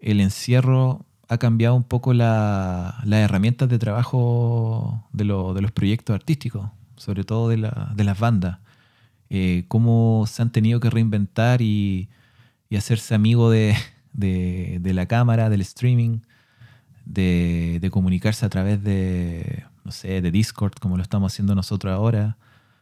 el 0.00 0.20
encierro 0.20 1.04
ha 1.28 1.38
cambiado 1.38 1.74
un 1.74 1.84
poco 1.84 2.14
las 2.14 2.94
herramientas 3.04 3.68
de 3.68 3.78
trabajo 3.78 5.04
de, 5.12 5.24
de, 5.24 5.60
los 5.60 5.72
proyectos 5.72 6.14
artísticos, 6.14 6.70
sobre 6.96 7.24
todo 7.24 7.48
de, 7.48 7.58
la, 7.58 7.92
de 7.94 8.04
las 8.04 8.18
bandas. 8.18 8.58
Eh, 9.28 9.64
cómo 9.68 10.24
se 10.28 10.42
han 10.42 10.52
tenido 10.52 10.78
que 10.80 10.88
reinventar 10.88 11.60
y, 11.62 12.08
y 12.70 12.76
hacerse 12.76 13.14
amigo 13.14 13.50
de, 13.50 13.76
de, 14.12 14.92
la 14.94 15.06
cámara, 15.06 15.48
del 15.50 15.60
streaming, 15.60 16.20
de, 17.06 17.88
comunicarse 17.90 18.44
a 18.44 18.50
través 18.50 18.82
de, 18.82 19.64
no 19.84 19.92
sé, 19.92 20.20
de 20.20 20.30
Discord, 20.30 20.74
como 20.80 20.96
lo 20.96 21.02
estamos 21.02 21.32
haciendo 21.32 21.54
nosotros 21.54 21.94
ahora, 21.94 22.36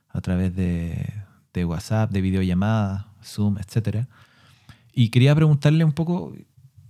a 0.08 0.20
través 0.20 0.56
de, 0.56 1.12
de 1.52 1.64
WhatsApp, 1.64 2.10
de 2.10 2.20
videollamadas, 2.20 3.04
Zoom, 3.22 3.58
etc. 3.58 4.06
Y 4.92 5.10
quería 5.10 5.34
preguntarle 5.34 5.84
un 5.84 5.92
poco, 5.92 6.34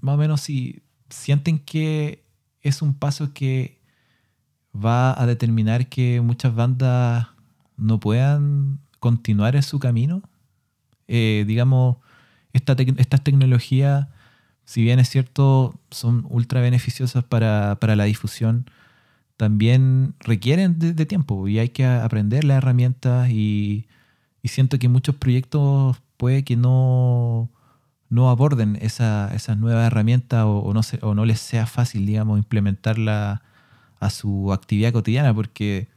más 0.01 0.15
o 0.15 0.19
menos, 0.19 0.41
si 0.41 0.83
sienten 1.11 1.59
que 1.59 2.25
es 2.63 2.81
un 2.81 2.95
paso 2.95 3.33
que 3.35 3.81
va 4.75 5.21
a 5.21 5.27
determinar 5.27 5.89
que 5.89 6.21
muchas 6.21 6.55
bandas 6.55 7.29
no 7.77 8.01
puedan 8.01 8.81
continuar 9.01 9.57
en 9.57 9.63
su 9.63 9.79
camino. 9.79 10.23
Eh, 11.09 11.45
digamos, 11.47 11.99
esta 12.53 12.75
estas 12.97 13.23
tecnologías 13.23 14.07
si 14.65 14.83
bien 14.83 14.99
es 14.99 15.09
cierto, 15.11 15.79
son 15.91 16.27
ultra 16.31 16.61
beneficiosas 16.61 17.25
para, 17.25 17.77
la 17.81 18.05
difusión, 18.05 18.71
también 19.37 20.15
requieren 20.21 20.79
de, 20.79 21.07
tiempo 21.07 21.49
y 21.49 21.59
hay 21.59 21.71
que 21.71 21.85
aprender 21.85 22.45
las 22.45 22.59
herramientas 22.59 23.31
y, 23.31 23.87
siento 24.45 24.79
que 24.79 24.89
muchos 24.89 25.15
proyectos 25.17 25.97
puede 26.19 26.45
que 26.45 26.57
no, 26.57 27.51
no 28.11 28.31
aborden 28.31 28.77
esa, 28.81 29.35
esas 29.35 29.57
nuevas 29.59 29.87
herramientas 29.87 30.45
o, 30.47 30.73
no 30.75 30.81
o 31.03 31.15
no 31.15 31.25
les 31.25 31.41
sea 31.41 31.67
fácil, 31.67 32.07
digamos, 32.07 32.39
implementarla 32.39 33.43
a 34.01 34.11
su 34.11 34.53
actividad 34.53 34.93
cotidiana 34.93 35.35
porque 35.35 35.89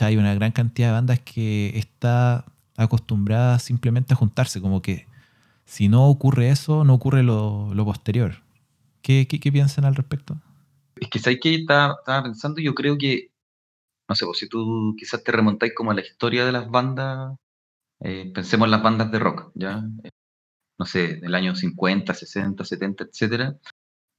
hay 0.00 0.16
una 0.16 0.34
gran 0.34 0.52
cantidad 0.52 0.88
de 0.88 0.92
bandas 0.94 1.20
que 1.20 1.72
está 1.78 2.44
acostumbrada 2.76 3.58
simplemente 3.58 4.14
a 4.14 4.16
juntarse, 4.16 4.60
como 4.60 4.82
que 4.82 5.06
si 5.64 5.88
no 5.88 6.08
ocurre 6.08 6.50
eso, 6.50 6.84
no 6.84 6.94
ocurre 6.94 7.22
lo, 7.22 7.72
posterior. 7.84 8.42
¿Qué, 9.02 9.26
qué, 9.28 9.52
piensan 9.52 9.84
al 9.84 9.94
respecto? 9.94 10.40
Es 10.96 11.08
que 11.08 11.18
sabes 11.18 11.40
que 11.40 11.54
estaba, 11.54 11.96
pensando, 12.22 12.60
yo 12.60 12.74
creo 12.74 12.96
que, 12.96 13.30
no 14.08 14.14
sé, 14.14 14.24
pues, 14.24 14.38
si 14.38 14.48
tú 14.48 14.94
quizás 14.98 15.22
te 15.22 15.32
remontáis 15.32 15.74
como 15.74 15.90
a 15.90 15.94
la 15.94 16.00
historia 16.00 16.46
de 16.46 16.52
las 16.52 16.70
bandas, 16.70 17.36
eh, 18.00 18.30
pensemos 18.34 18.66
en 18.66 18.70
las 18.70 18.82
bandas 18.82 19.10
de 19.10 19.18
rock, 19.18 19.52
¿ya? 19.54 19.82
Eh, 20.04 20.10
no 20.78 20.86
sé, 20.86 21.16
del 21.16 21.34
año 21.34 21.54
50, 21.54 22.14
60, 22.14 22.64
70, 22.64 23.04
etcétera 23.04 23.56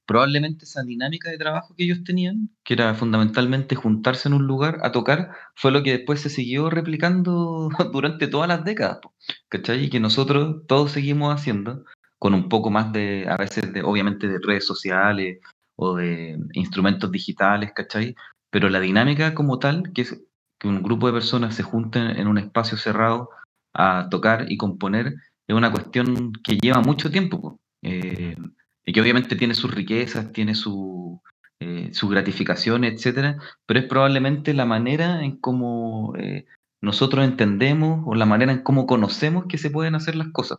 probablemente 0.06 0.64
esa 0.64 0.82
dinámica 0.82 1.30
de 1.30 1.38
trabajo 1.38 1.74
que 1.76 1.84
ellos 1.84 2.04
tenían, 2.04 2.50
que 2.64 2.74
era 2.74 2.94
fundamentalmente 2.94 3.74
juntarse 3.74 4.28
en 4.28 4.34
un 4.34 4.46
lugar 4.46 4.78
a 4.82 4.92
tocar, 4.92 5.32
fue 5.54 5.72
lo 5.72 5.82
que 5.82 5.92
después 5.92 6.20
se 6.20 6.30
siguió 6.30 6.70
replicando 6.70 7.68
durante 7.92 8.28
todas 8.28 8.48
las 8.48 8.64
décadas, 8.64 9.00
¿cachai? 9.48 9.84
Y 9.84 9.90
que 9.90 10.00
nosotros 10.00 10.62
todos 10.66 10.92
seguimos 10.92 11.34
haciendo, 11.34 11.84
con 12.18 12.34
un 12.34 12.48
poco 12.48 12.70
más 12.70 12.92
de, 12.92 13.26
a 13.28 13.36
veces, 13.36 13.72
de, 13.72 13.82
obviamente, 13.82 14.28
de 14.28 14.38
redes 14.38 14.66
sociales 14.66 15.40
o 15.74 15.96
de 15.96 16.38
instrumentos 16.52 17.10
digitales, 17.10 17.72
¿cachai? 17.74 18.14
Pero 18.50 18.68
la 18.68 18.80
dinámica 18.80 19.34
como 19.34 19.58
tal, 19.58 19.92
que 19.92 20.02
es 20.02 20.22
que 20.58 20.68
un 20.68 20.82
grupo 20.82 21.06
de 21.06 21.12
personas 21.12 21.54
se 21.54 21.62
junten 21.62 22.10
en 22.16 22.28
un 22.28 22.38
espacio 22.38 22.78
cerrado 22.78 23.28
a 23.74 24.08
tocar 24.10 24.50
y 24.50 24.56
componer, 24.56 25.14
es 25.46 25.54
una 25.54 25.70
cuestión 25.70 26.32
que 26.42 26.56
lleva 26.56 26.80
mucho 26.80 27.10
tiempo. 27.10 27.60
Eh, 27.82 28.36
y 28.86 28.92
que 28.92 29.00
obviamente 29.00 29.36
tiene 29.36 29.54
sus 29.54 29.74
riquezas, 29.74 30.32
tiene 30.32 30.54
su, 30.54 31.20
eh, 31.60 31.90
su 31.92 32.08
gratificación, 32.08 32.84
etcétera, 32.84 33.38
pero 33.66 33.80
es 33.80 33.86
probablemente 33.86 34.54
la 34.54 34.64
manera 34.64 35.24
en 35.24 35.36
cómo 35.36 36.14
eh, 36.16 36.46
nosotros 36.80 37.24
entendemos 37.24 38.04
o 38.06 38.14
la 38.14 38.26
manera 38.26 38.52
en 38.52 38.62
cómo 38.62 38.86
conocemos 38.86 39.46
que 39.48 39.58
se 39.58 39.70
pueden 39.70 39.96
hacer 39.96 40.14
las 40.14 40.28
cosas. 40.28 40.58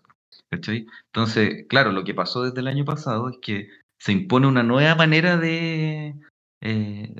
Entonces, 0.51 1.65
claro, 1.69 1.91
lo 1.91 2.03
que 2.03 2.13
pasó 2.13 2.43
desde 2.43 2.59
el 2.59 2.67
año 2.67 2.85
pasado 2.85 3.29
es 3.29 3.37
que 3.41 3.69
se 3.97 4.11
impone 4.11 4.47
una 4.47 4.63
nueva 4.63 4.95
manera 4.95 5.37
de, 5.37 6.15
eh, 6.61 7.13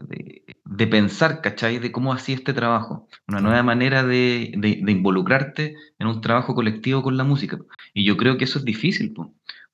de, 0.66 0.88
pensar, 0.88 1.42
¿cachai? 1.42 1.80
De 1.80 1.92
cómo 1.92 2.14
hacía 2.14 2.36
este 2.36 2.54
trabajo. 2.54 3.08
Una 3.28 3.42
nueva 3.42 3.64
manera 3.64 4.04
de, 4.04 4.54
de, 4.58 4.92
involucrarte 4.92 5.76
en 6.00 6.08
un 6.08 6.22
trabajo 6.22 6.56
colectivo 6.56 7.04
con 7.04 7.18
la 7.18 7.24
música. 7.24 7.60
Y 7.94 8.06
yo 8.06 8.18
creo 8.18 8.38
que 8.38 8.46
eso 8.46 8.60
es 8.60 8.66
difícil, 8.66 9.14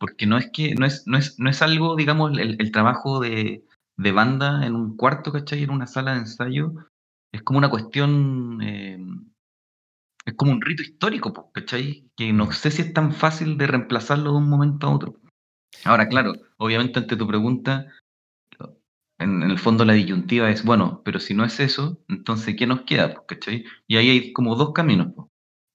porque 0.04 0.26
no 0.26 0.38
es 0.38 0.50
que, 0.52 0.76
no 0.76 0.86
es, 0.86 1.08
no 1.08 1.18
es, 1.18 1.40
no 1.40 1.50
es 1.50 1.62
algo, 1.62 1.96
digamos, 1.96 2.38
el, 2.38 2.72
trabajo 2.74 3.22
de, 3.22 3.64
banda 3.96 4.66
en 4.66 4.76
un 4.76 4.98
cuarto, 4.98 5.32
¿cachai? 5.32 5.64
En 5.64 5.70
una 5.70 5.88
sala 5.88 6.12
de 6.12 6.20
ensayo, 6.20 6.74
es 7.32 7.42
como 7.42 7.58
una 7.58 7.70
cuestión, 7.70 8.62
eh, 8.62 9.00
es 10.26 10.34
como 10.34 10.52
un 10.52 10.62
rito 10.62 10.82
histórico, 10.82 11.50
¿cachai? 11.54 12.12
Que 12.18 12.34
no 12.34 12.52
sé 12.52 12.70
si 12.70 12.82
es 12.82 12.92
tan 12.92 13.14
fácil 13.14 13.58
de 13.58 13.66
reemplazarlo 13.66 14.34
de 14.34 14.38
un 14.40 14.50
momento 14.50 14.88
a 14.88 14.94
otro. 14.94 15.22
Ahora, 15.86 16.10
claro, 16.10 16.34
obviamente 16.58 17.00
ante 17.00 17.16
tu 17.16 17.26
pregunta, 17.26 17.88
en, 19.20 19.42
el 19.42 19.58
fondo 19.58 19.86
la 19.86 19.94
disyuntiva 19.94 20.50
es, 20.50 20.66
bueno, 20.66 21.02
pero 21.06 21.22
si 21.22 21.34
no 21.34 21.46
es 21.46 21.62
eso, 21.62 22.04
entonces, 22.10 22.58
¿qué 22.58 22.68
nos 22.68 22.82
queda? 22.82 23.24
¿cachai? 23.26 23.64
Y 23.88 23.96
ahí 23.96 24.10
hay 24.10 24.34
como 24.34 24.58
dos 24.58 24.74
caminos. 24.74 25.14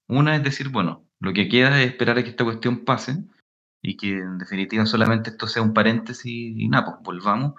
Una 0.06 0.36
es 0.36 0.42
decir, 0.42 0.68
bueno, 0.68 1.06
lo 1.18 1.32
que 1.32 1.48
queda 1.48 1.80
es 1.80 1.88
esperar 1.88 2.18
a 2.18 2.22
que 2.22 2.28
esta 2.28 2.44
cuestión 2.44 2.84
pase 2.84 3.24
y 3.82 3.96
que 3.96 4.18
en 4.18 4.38
definitiva 4.38 4.86
solamente 4.86 5.30
esto 5.30 5.46
sea 5.46 5.62
un 5.62 5.74
paréntesis 5.74 6.26
y 6.26 6.68
nada, 6.68 6.86
pues 6.86 6.96
volvamos. 7.02 7.54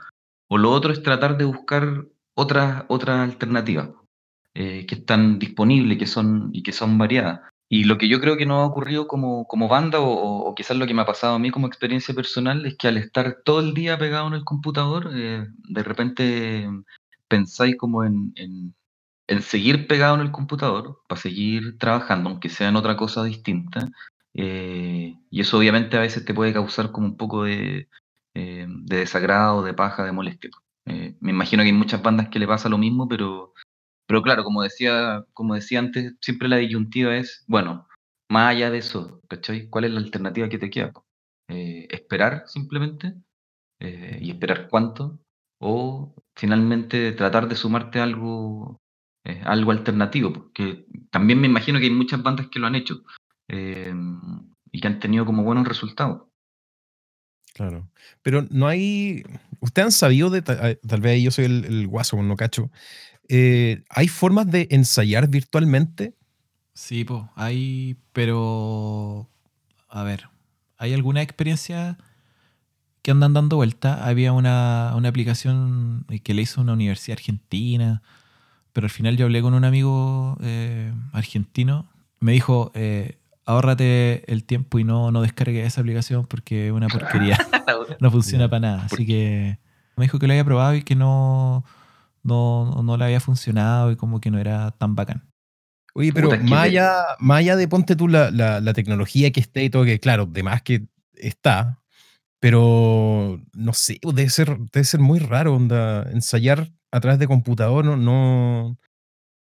O 0.48 0.58
lo 0.58 0.72
otro 0.72 0.92
es 0.92 1.04
tratar 1.04 1.38
de 1.38 1.46
buscar 1.46 2.06
otras 2.36 2.86
otras 2.88 3.20
alternativas 3.20 3.90
eh, 4.56 4.86
que 4.88 4.96
están 4.96 5.40
disponibles 5.40 5.98
que 5.98 6.08
son, 6.08 6.50
y 6.54 6.64
que 6.64 6.74
son 6.74 6.98
variadas. 6.98 7.42
Y 7.70 7.84
lo 7.84 8.00
que 8.00 8.10
yo 8.10 8.20
creo 8.20 8.36
que 8.36 8.48
no 8.48 8.62
ha 8.62 8.66
ocurrido 8.66 9.08
como, 9.08 9.46
como 9.48 9.68
banda, 9.68 10.00
o, 10.02 10.56
quizás 10.56 10.76
lo 10.76 10.88
que 10.88 10.94
me 10.96 11.04
ha 11.04 11.06
pasado 11.06 11.36
a 11.36 11.40
mí 11.40 11.52
como 11.52 11.68
experiencia 11.68 12.16
personal, 12.16 12.66
es 12.66 12.76
que 12.76 12.88
al 12.88 12.98
estar 12.98 13.42
todo 13.46 13.60
el 13.60 13.76
día 13.76 14.00
pegado 14.00 14.28
en 14.28 14.34
el 14.34 14.44
computador, 14.44 15.12
eh, 15.14 15.48
de 15.48 15.84
repente 15.84 16.68
pensáis 17.28 17.78
como 17.78 18.04
en, 18.04 18.34
en, 18.36 19.42
seguir 19.44 19.88
pegado 19.88 20.16
en 20.16 20.22
el 20.22 20.32
computador, 20.32 21.00
para 21.08 21.22
seguir 21.22 21.78
trabajando, 21.78 22.30
aunque 22.32 22.50
sea 22.50 22.70
en 22.70 22.76
otra 22.76 22.98
cosa 22.98 23.24
distinta, 23.24 23.88
Eh, 24.42 25.18
y 25.30 25.42
eso 25.42 25.58
obviamente 25.58 25.98
a 25.98 26.02
veces 26.02 26.24
te 26.24 26.34
puede 26.34 26.54
causar 26.54 26.94
como 26.94 27.08
un 27.08 27.18
poco 27.18 27.44
de, 27.44 27.90
eh, 28.34 28.66
de 28.70 28.98
desagrado, 28.98 29.64
de 29.64 29.74
paja, 29.74 30.06
de 30.06 30.14
molestia. 30.14 30.50
Eh, 30.86 31.18
me 31.20 31.32
imagino 31.32 31.62
que 31.62 31.68
hay 31.68 31.74
muchas 31.74 32.02
bandas 32.02 32.30
que 32.30 32.40
le 32.40 32.48
pasa 32.48 32.70
lo 32.70 32.78
mismo, 32.78 33.08
pero, 33.10 33.54
pero 34.08 34.22
claro, 34.22 34.46
como 34.46 34.64
decía, 34.64 35.26
como 35.34 35.56
decía 35.56 35.80
antes, 35.80 36.14
siempre 36.22 36.48
la 36.48 36.56
disyuntiva 36.56 37.18
es, 37.18 37.44
bueno, 37.48 37.88
más 38.30 38.52
allá 38.52 38.72
de 38.72 38.78
eso, 38.78 39.22
¿cachai? 39.28 39.68
¿Cuál 39.70 39.86
es 39.86 39.92
la 39.92 40.00
alternativa 40.00 40.48
que 40.48 40.58
te 40.58 40.70
queda? 40.70 40.94
¿Esperar 41.50 42.44
simplemente? 42.48 43.16
¿Y 43.80 44.32
esperar 44.32 44.70
cuánto? 44.70 45.20
¿O 45.60 46.16
finalmente 46.36 47.12
tratar 47.14 47.50
de 47.50 47.56
sumarte 47.56 48.00
a 48.00 48.04
algo, 48.04 48.80
algo 49.44 49.72
alternativo? 49.72 50.32
Porque 50.32 50.86
también 51.12 51.42
me 51.42 51.48
imagino 51.48 51.80
que 51.80 51.86
hay 51.86 51.92
muchas 51.92 52.22
bandas 52.24 52.48
que 52.48 52.60
lo 52.60 52.68
han 52.68 52.76
hecho 52.76 53.04
y 53.50 54.82
que 54.82 54.88
han 54.88 55.00
tenido 55.00 55.26
como 55.26 55.44
buenos 55.44 55.68
resultados. 55.68 56.30
Claro. 57.60 57.90
Pero 58.22 58.48
no 58.50 58.68
hay. 58.68 59.24
Ustedes 59.60 59.88
han 59.88 59.92
sabido 59.92 60.30
de. 60.30 60.42
Tal 60.42 61.02
vez 61.02 61.22
yo 61.22 61.30
soy 61.30 61.44
el, 61.46 61.88
guaso, 61.88 62.22
no 62.24 62.38
cacho. 62.38 62.72
Eh, 63.28 63.84
¿Hay 63.90 64.08
formas 64.08 64.50
de 64.50 64.70
ensayar 64.72 65.28
virtualmente? 65.28 66.16
Sí, 66.74 67.04
pues, 67.04 67.24
hay. 67.36 67.98
Pero. 68.14 69.30
A 69.90 70.04
ver. 70.04 70.30
¿Hay 70.78 70.94
alguna 70.94 71.22
experiencia 71.22 71.98
que 73.02 73.12
andan 73.12 73.34
dando 73.34 73.58
vuelta? 73.58 74.06
Había 74.06 74.32
una, 74.32 74.92
aplicación 74.92 76.06
que 76.24 76.34
le 76.34 76.44
hizo 76.44 76.62
una 76.62 76.74
universidad 76.74 77.18
argentina. 77.18 78.02
Pero 78.72 78.86
al 78.86 78.92
final 78.92 79.18
yo 79.18 79.26
hablé 79.26 79.42
con 79.42 79.54
un 79.54 79.66
amigo 79.66 80.38
eh, 80.42 80.94
argentino. 81.12 81.90
Me 82.22 82.32
dijo. 82.32 82.72
Eh, 82.74 83.19
ahórrate 83.50 84.32
el 84.32 84.44
tiempo 84.44 84.78
y 84.78 84.84
no, 84.84 85.12
no 85.12 85.24
descargues 85.24 85.66
esa 85.66 85.82
aplicación 85.82 86.28
porque 86.28 86.68
es 86.68 86.72
una 86.72 86.88
porquería. 86.88 87.38
no 88.00 88.12
funciona 88.12 88.48
para 88.48 88.60
nada. 88.60 88.84
Así 88.84 89.08
que 89.08 89.58
me 89.96 90.06
dijo 90.06 90.20
que 90.20 90.28
lo 90.28 90.34
había 90.34 90.46
probado 90.46 90.76
y 90.76 90.84
que 90.84 90.96
no, 90.96 91.66
no, 92.22 92.84
no 92.84 92.96
le 92.96 93.06
había 93.06 93.20
funcionado 93.20 93.92
y 93.92 93.96
como 93.96 94.22
que 94.22 94.30
no 94.30 94.38
era 94.38 94.70
tan 94.72 94.96
bacán. 94.96 95.28
Oye, 95.96 96.14
pero 96.14 96.30
más 96.44 96.70
allá, 96.70 97.56
de 97.56 97.68
ponte 97.68 97.96
tú 97.96 98.08
la, 98.08 98.30
la, 98.30 98.74
tecnología 98.74 99.32
que 99.32 99.40
esté 99.40 99.64
y 99.64 99.72
todo, 99.72 99.84
que 99.84 100.00
claro, 100.00 100.28
de 100.28 100.44
más 100.44 100.62
que 100.62 100.86
está, 101.16 101.80
pero 102.40 103.42
no 103.54 103.74
sé, 103.74 104.00
debe 104.04 104.30
ser, 104.30 104.60
debe 104.72 104.84
ser 104.84 105.00
muy 105.00 105.18
raro 105.18 105.56
onda, 105.56 106.04
ensayar 106.12 106.72
a 106.92 107.00
través 107.00 107.20
de 107.20 107.28
computador, 107.28 107.84
no, 107.84 107.98
no, 107.98 108.78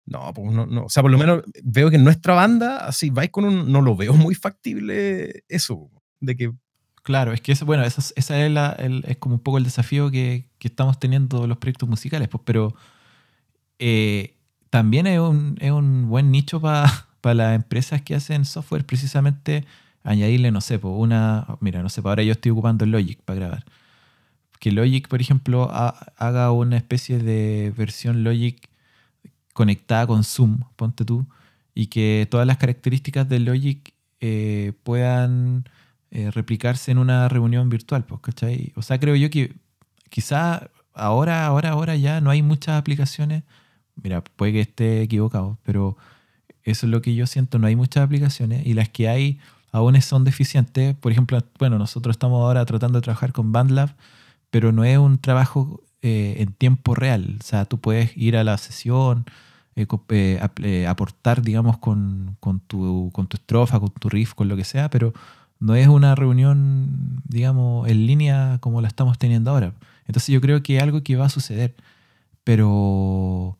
no, 0.06 0.32
pues 0.32 0.52
no, 0.52 0.66
no. 0.66 0.84
O 0.84 0.88
sea, 0.88 1.02
por 1.02 1.10
lo 1.10 1.18
menos 1.18 1.42
veo 1.64 1.90
que 1.90 1.96
en 1.96 2.04
nuestra 2.04 2.34
banda, 2.34 2.86
así 2.86 3.10
vais 3.10 3.30
con 3.30 3.44
un. 3.44 3.70
No 3.72 3.82
lo 3.82 3.96
veo 3.96 4.14
muy 4.14 4.34
factible 4.34 5.44
eso. 5.48 5.90
De 6.20 6.36
que. 6.36 6.52
Claro, 7.02 7.32
es 7.32 7.40
que 7.40 7.52
eso, 7.52 7.64
bueno, 7.66 7.84
esa, 7.84 8.02
esa 8.16 8.44
es, 8.44 8.50
la, 8.50 8.76
es 9.04 9.16
como 9.18 9.36
un 9.36 9.40
poco 9.40 9.58
el 9.58 9.64
desafío 9.64 10.10
que, 10.10 10.48
que 10.58 10.66
estamos 10.66 10.98
teniendo 10.98 11.46
los 11.46 11.58
proyectos 11.58 11.88
musicales, 11.88 12.26
pues, 12.26 12.42
pero 12.44 12.74
eh, 13.78 14.34
también 14.70 15.06
es 15.06 15.20
un, 15.20 15.56
es 15.60 15.70
un, 15.70 16.08
buen 16.08 16.32
nicho 16.32 16.60
para 16.60 16.90
las 17.34 17.54
empresas 17.54 18.02
que 18.02 18.16
hacen 18.16 18.44
software, 18.44 18.84
precisamente 18.84 19.64
añadirle, 20.02 20.50
no 20.50 20.60
sé, 20.60 20.80
pues 20.80 20.94
una. 20.96 21.46
Mira, 21.60 21.82
no 21.82 21.88
sé, 21.90 22.00
ahora 22.04 22.24
yo 22.24 22.32
estoy 22.32 22.50
ocupando 22.50 22.86
Logic 22.86 23.20
para 23.22 23.38
grabar. 23.38 23.64
Que 24.58 24.72
Logic, 24.72 25.06
por 25.06 25.20
ejemplo, 25.20 25.70
haga 25.70 26.50
una 26.50 26.76
especie 26.76 27.18
de 27.18 27.72
versión 27.76 28.24
Logic 28.24 28.65
conectada 29.56 30.06
con 30.06 30.22
Zoom, 30.22 30.60
ponte 30.76 31.06
tú, 31.06 31.26
y 31.74 31.86
que 31.86 32.28
todas 32.30 32.46
las 32.46 32.58
características 32.58 33.26
de 33.26 33.40
Logic 33.40 33.94
eh, 34.20 34.74
puedan 34.82 35.64
eh, 36.10 36.30
replicarse 36.30 36.92
en 36.92 36.98
una 36.98 37.26
reunión 37.30 37.70
virtual, 37.70 38.04
pues, 38.04 38.20
¿cachai? 38.20 38.74
O 38.76 38.82
sea, 38.82 39.00
creo 39.00 39.16
yo 39.16 39.30
que 39.30 39.54
quizá 40.10 40.68
ahora, 40.92 41.46
ahora, 41.46 41.70
ahora 41.70 41.96
ya 41.96 42.20
no 42.20 42.28
hay 42.28 42.42
muchas 42.42 42.78
aplicaciones. 42.78 43.44
Mira, 43.94 44.22
puede 44.22 44.52
que 44.52 44.60
esté 44.60 45.00
equivocado, 45.00 45.58
pero 45.62 45.96
eso 46.62 46.84
es 46.84 46.92
lo 46.92 47.00
que 47.00 47.14
yo 47.14 47.26
siento, 47.26 47.58
no 47.58 47.66
hay 47.66 47.76
muchas 47.76 48.04
aplicaciones 48.04 48.66
y 48.66 48.74
las 48.74 48.90
que 48.90 49.08
hay 49.08 49.40
aún 49.72 49.98
son 50.02 50.24
deficientes. 50.24 50.94
Por 50.96 51.12
ejemplo, 51.12 51.42
bueno, 51.58 51.78
nosotros 51.78 52.12
estamos 52.12 52.42
ahora 52.42 52.66
tratando 52.66 52.98
de 52.98 53.04
trabajar 53.04 53.32
con 53.32 53.52
BandLab, 53.52 53.96
pero 54.50 54.70
no 54.70 54.84
es 54.84 54.98
un 54.98 55.16
trabajo 55.18 55.82
eh, 56.02 56.36
en 56.38 56.52
tiempo 56.52 56.94
real. 56.94 57.36
O 57.40 57.42
sea, 57.44 57.64
tú 57.64 57.78
puedes 57.80 58.16
ir 58.16 58.36
a 58.36 58.44
la 58.44 58.58
sesión, 58.58 59.26
eh, 59.76 59.86
eh, 60.08 60.40
eh, 60.62 60.86
aportar, 60.86 61.42
digamos, 61.42 61.76
con, 61.78 62.38
tu, 62.66 63.10
con 63.12 63.26
tu 63.26 63.36
estrofa, 63.36 63.78
con 63.78 63.90
tu 63.90 64.08
riff, 64.08 64.32
con 64.32 64.48
lo 64.48 64.56
que 64.56 64.64
sea, 64.64 64.88
pero 64.88 65.12
no 65.60 65.74
es 65.74 65.86
una 65.86 66.14
reunión, 66.14 67.22
digamos, 67.28 67.86
en 67.88 68.06
línea 68.06 68.58
como 68.60 68.80
la 68.80 68.88
estamos 68.88 69.18
teniendo 69.18 69.50
ahora. 69.50 69.74
Entonces 70.06 70.32
yo 70.32 70.40
creo 70.40 70.62
que 70.62 70.78
es 70.78 70.82
algo 70.82 71.02
que 71.02 71.16
va 71.16 71.26
a 71.26 71.28
suceder, 71.28 71.74
pero, 72.44 73.58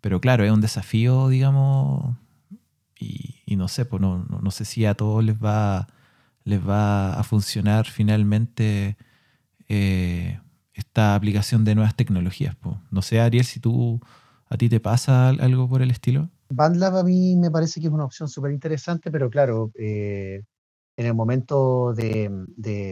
pero 0.00 0.20
claro, 0.20 0.44
es 0.44 0.52
un 0.52 0.60
desafío, 0.60 1.28
digamos, 1.28 2.16
y, 2.98 3.56
no 3.56 3.68
sé, 3.68 3.84
pues 3.84 4.00
no, 4.00 4.24
no, 4.24 4.50
sé 4.52 4.64
si 4.64 4.84
a 4.86 4.94
todos 4.94 5.24
les 5.24 5.36
va, 5.42 5.88
les 6.44 6.66
va 6.66 7.14
a 7.14 7.22
funcionar 7.24 7.86
finalmente 7.86 8.96
esta 10.76 11.14
aplicación 11.14 11.64
de 11.64 11.74
nuevas 11.74 11.96
tecnologías. 11.96 12.54
Pues. 12.56 12.76
No 12.90 13.02
sé, 13.02 13.20
Ariel, 13.20 13.44
si 13.44 13.60
tú 13.60 14.00
¿A 14.48 14.56
ti 14.56 14.68
te 14.68 14.80
pasa 14.80 15.28
algo 15.28 15.68
por 15.68 15.82
el 15.82 15.90
estilo? 15.90 16.30
BandLab 16.50 16.96
a 16.96 17.02
mí 17.02 17.36
me 17.36 17.50
parece 17.50 17.80
que 17.80 17.88
es 17.88 17.92
una 17.92 18.04
opción 18.04 18.28
súper 18.28 18.52
interesante, 18.52 19.10
pero 19.10 19.28
claro, 19.28 19.72
eh, 19.74 20.42
en 20.96 21.06
el 21.06 21.14
momento 21.14 21.92
de, 21.94 22.30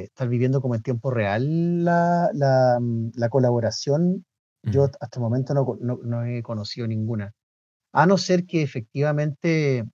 estar 0.04 0.28
viviendo 0.28 0.60
como 0.60 0.74
en 0.74 0.82
tiempo 0.82 1.10
real 1.12 1.84
la, 1.84 2.28
la, 2.32 3.28
colaboración, 3.30 4.24
yo 4.64 4.84
hasta 4.84 5.18
el 5.18 5.22
momento 5.22 5.54
no, 5.54 5.78
no, 6.02 6.24
he 6.24 6.42
conocido 6.42 6.88
ninguna. 6.88 7.32
A 7.92 8.06
no 8.06 8.18
ser 8.18 8.46
que 8.46 8.62
efectivamente 8.62 9.84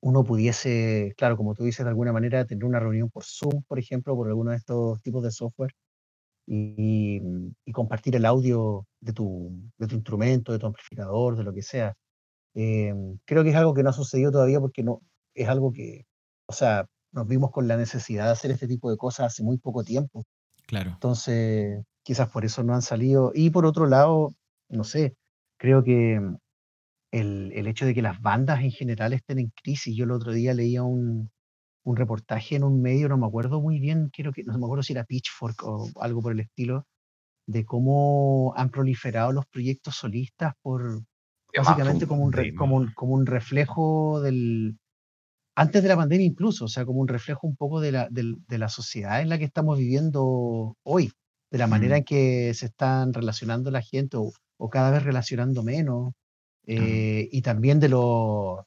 uno 0.00 0.24
pudiese, 0.24 1.14
claro, 1.16 1.36
como 1.36 1.54
tú 1.54 1.64
dices, 1.64 1.84
de 1.84 1.90
alguna 1.90 2.12
manera 2.12 2.44
tener 2.44 2.64
una 2.64 2.80
reunión 2.80 3.08
por 3.08 3.22
Zoom, 3.24 3.62
por 3.68 3.78
ejemplo, 3.78 4.16
por 4.16 4.26
alguno 4.26 4.50
de 4.50 4.56
estos 4.56 5.00
tipos 5.02 5.22
de 5.22 5.30
software, 5.30 5.72
y, 6.54 7.72
compartir 7.72 8.14
el 8.16 8.26
audio 8.26 8.86
de 9.00 9.12
tu, 9.14 9.50
de 9.78 9.86
tu 9.86 9.94
instrumento, 9.94 10.52
de 10.52 10.58
tu 10.58 10.66
amplificador, 10.66 11.36
de 11.36 11.44
lo 11.44 11.52
que 11.54 11.62
sea. 11.62 11.94
Em, 12.54 13.18
creo 13.24 13.42
que 13.42 13.50
es 13.50 13.56
algo 13.56 13.72
que 13.72 13.82
no 13.82 13.90
ha 13.90 13.94
sucedido 13.94 14.30
todavía 14.30 14.60
porque 14.60 14.82
no, 14.82 15.00
es 15.34 15.48
algo 15.48 15.72
que, 15.72 16.04
o 16.46 16.52
sea, 16.52 16.86
nos 17.12 17.26
vimos 17.26 17.50
con 17.50 17.68
la 17.68 17.78
necesidad 17.78 18.26
de 18.26 18.32
hacer 18.32 18.50
este 18.50 18.68
tipo 18.68 18.90
de 18.90 18.98
cosas 18.98 19.26
hace 19.28 19.42
muy 19.42 19.56
poco 19.56 19.82
tiempo. 19.82 20.26
Claro. 20.66 20.90
Entonces, 20.90 21.82
quizás 22.02 22.28
por 22.28 22.44
eso 22.44 22.62
no 22.62 22.74
han 22.74 22.82
salido. 22.82 23.32
Y 23.34 23.50
por 23.50 23.64
otro 23.64 23.86
lado, 23.86 24.34
no 24.68 24.84
sé, 24.84 25.16
creo 25.56 25.82
que 25.82 26.20
el, 27.12 27.52
el 27.54 27.66
hecho 27.66 27.86
de 27.86 27.94
que 27.94 28.02
las 28.02 28.20
bandas 28.20 28.60
en 28.62 28.72
general 28.72 29.14
estén 29.14 29.38
en 29.38 29.52
crisis, 29.62 29.96
yo 29.96 30.04
el 30.04 30.10
otro 30.10 30.32
día 30.32 30.52
leía 30.52 30.82
un, 30.82 31.30
un 31.84 31.96
reportaje 31.96 32.56
en 32.56 32.64
un 32.64 32.80
medio, 32.80 33.08
no 33.08 33.18
me 33.18 33.26
acuerdo 33.26 33.60
muy 33.60 33.80
bien, 33.80 34.10
quiero 34.12 34.32
que, 34.32 34.44
no 34.44 34.58
me 34.58 34.64
acuerdo 34.64 34.82
si 34.82 34.92
era 34.92 35.04
Pitchfork 35.04 35.64
o 35.64 35.88
algo 36.00 36.22
por 36.22 36.32
el 36.32 36.40
estilo, 36.40 36.86
de 37.46 37.64
cómo 37.64 38.54
han 38.56 38.70
proliferado 38.70 39.32
los 39.32 39.46
proyectos 39.46 39.96
solistas 39.96 40.54
por 40.62 41.02
básicamente 41.54 42.06
como 42.06 42.24
un, 42.24 42.32
como, 42.56 42.76
un, 42.76 42.92
como 42.94 43.14
un 43.14 43.26
reflejo 43.26 44.20
del, 44.22 44.78
antes 45.54 45.82
de 45.82 45.88
la 45.88 45.96
pandemia 45.96 46.26
incluso, 46.26 46.64
o 46.64 46.68
sea, 46.68 46.84
como 46.84 47.00
un 47.00 47.08
reflejo 47.08 47.46
un 47.46 47.56
poco 47.56 47.80
de 47.80 47.92
la, 47.92 48.08
de, 48.10 48.58
la 48.58 48.68
sociedad 48.68 49.20
en 49.20 49.28
la 49.28 49.38
que 49.38 49.44
estamos 49.44 49.78
viviendo 49.78 50.76
hoy, 50.82 51.12
de 51.50 51.58
la 51.58 51.66
manera 51.66 51.98
en 51.98 52.04
que 52.04 52.54
se 52.54 52.66
están 52.66 53.12
relacionando 53.12 53.70
la 53.70 53.82
gente 53.82 54.16
o, 54.16 54.32
cada 54.70 54.90
vez 54.90 55.02
relacionando 55.02 55.62
menos, 55.62 56.12
eh, 56.66 57.28
y 57.30 57.42
también 57.42 57.80
de 57.80 57.88
los 57.88 58.60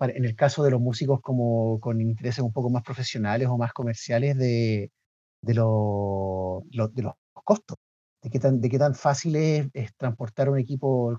en 0.00 0.24
el 0.24 0.36
caso 0.36 0.62
de 0.62 0.70
los 0.70 0.80
músicos 0.80 1.20
como 1.20 1.80
con 1.80 2.00
intereses 2.00 2.44
un 2.44 2.52
poco 2.52 2.70
más 2.70 2.82
profesionales 2.82 3.48
o 3.48 3.56
más 3.56 3.72
comerciales 3.72 4.36
de, 4.36 4.90
de, 5.40 5.54
lo, 5.54 6.62
de 6.70 7.02
los 7.02 7.14
costos, 7.44 7.78
de 8.22 8.30
qué 8.30 8.38
tan, 8.38 8.60
de 8.60 8.68
qué 8.68 8.78
tan 8.78 8.94
fácil 8.94 9.36
es, 9.36 9.70
transportar 9.96 10.50
un 10.50 10.58
equipo, 10.58 11.16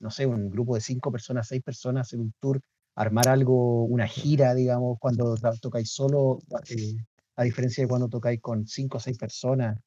no 0.00 0.10
sé, 0.10 0.26
un 0.26 0.50
grupo 0.50 0.74
de 0.74 0.80
cinco 0.80 1.10
personas, 1.10 1.48
seis 1.48 1.62
personas 1.62 2.12
en 2.12 2.20
un 2.20 2.34
tour, 2.40 2.60
armar 2.96 3.28
algo, 3.28 3.84
una 3.84 4.06
gira, 4.06 4.54
digamos, 4.54 4.98
cuando 4.98 5.36
tocáis 5.60 5.90
solo, 5.90 6.40
eh, 6.68 6.96
a 7.36 7.44
diferencia 7.44 7.84
de 7.84 7.88
cuando 7.88 8.08
tocáis 8.08 8.40
con 8.40 8.66
cinco 8.66 8.98
o 8.98 9.00
seis 9.00 9.16
personas. 9.16 9.78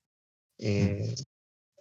Eh, 0.58 1.14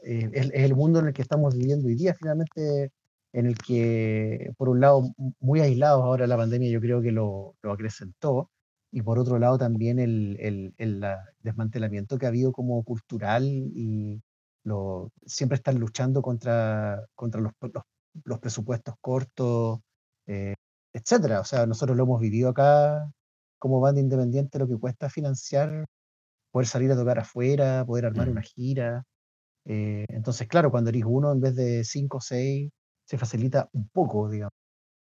eh, 0.05 0.31
es, 0.33 0.51
el 0.53 0.75
mundo 0.75 0.99
en 0.99 1.09
el 1.09 1.13
que 1.13 1.23
estamos 1.23 1.57
viviendo 1.57 1.87
hoy 1.87 1.95
día, 1.95 2.15
finalmente 2.15 2.91
en 3.33 3.47
el 3.47 3.57
que, 3.59 4.53
por 4.57 4.69
un 4.69 4.81
lado, 4.81 5.15
muy 5.41 5.61
aislados 5.61 6.03
ahora 6.05 6.27
la 6.27 6.37
pandemia 6.37 6.71
yo 6.71 6.81
creo 6.81 7.01
que 7.03 7.13
lo, 7.13 7.55
lo 7.63 7.73
acrecentó, 7.73 8.51
y 8.93 9.03
por 9.03 9.19
otro 9.19 9.39
lado 9.39 9.57
también 9.59 9.99
el, 9.99 10.37
el, 10.39 10.75
el, 10.77 11.03
desmantelamiento 11.41 12.19
que 12.19 12.27
ha 12.27 12.29
habido 12.29 12.53
como 12.53 12.83
cultural 12.85 13.45
y 13.45 14.21
lo, 14.65 15.11
siempre 15.25 15.57
están 15.57 15.79
luchando 15.79 16.21
contra, 16.21 17.03
contra 17.15 17.41
los, 17.41 17.53
los, 18.25 18.39
presupuestos 18.39 18.95
cortos, 19.01 19.81
eh, 20.27 20.55
etcétera. 20.93 21.41
O 21.41 21.45
sea, 21.45 21.67
nosotros 21.67 21.97
lo 21.97 22.05
hemos 22.05 22.21
vivido 22.21 22.51
acá 22.51 23.11
como 23.59 23.81
banda 23.81 24.01
independiente 24.01 24.59
lo 24.59 24.69
que 24.69 24.79
cuesta 24.79 25.09
financiar, 25.09 25.87
poder 26.53 26.67
salir 26.69 26.93
a 26.93 26.97
tocar 26.97 27.19
afuera, 27.19 27.85
poder 27.87 28.07
armar 28.07 28.29
Mm. 28.29 28.33
una 28.33 28.43
gira. 28.43 29.05
Eh, 29.65 30.05
entonces, 30.09 30.49
claro, 30.49 30.71
cuando 30.71 30.91
eres 30.91 31.05
uno 31.07 31.33
en 31.33 31.41
vez 31.41 31.57
de 31.57 31.85
cinco 31.85 32.19
o 32.19 32.21
seis, 32.21 32.71
se 33.13 33.19
facilita 33.19 33.69
un 33.75 33.89
poco, 33.91 34.31
digamos. 34.31 34.53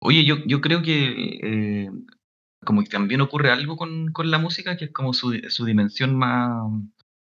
Oye, 0.02 0.24
yo, 0.24 0.38
yo 0.48 0.62
creo 0.62 0.82
que 0.82 1.40
eh, 1.44 1.92
como 2.64 2.82
que 2.82 2.90
también 2.90 3.20
ocurre 3.20 3.52
algo 3.52 3.76
con, 3.76 4.14
con 4.14 4.32
la 4.32 4.38
música, 4.38 4.78
que 4.78 4.86
es 4.86 4.94
como 4.94 5.12
su, 5.14 5.34
su 5.50 5.66
dimensión 5.66 6.16
más 6.16 6.64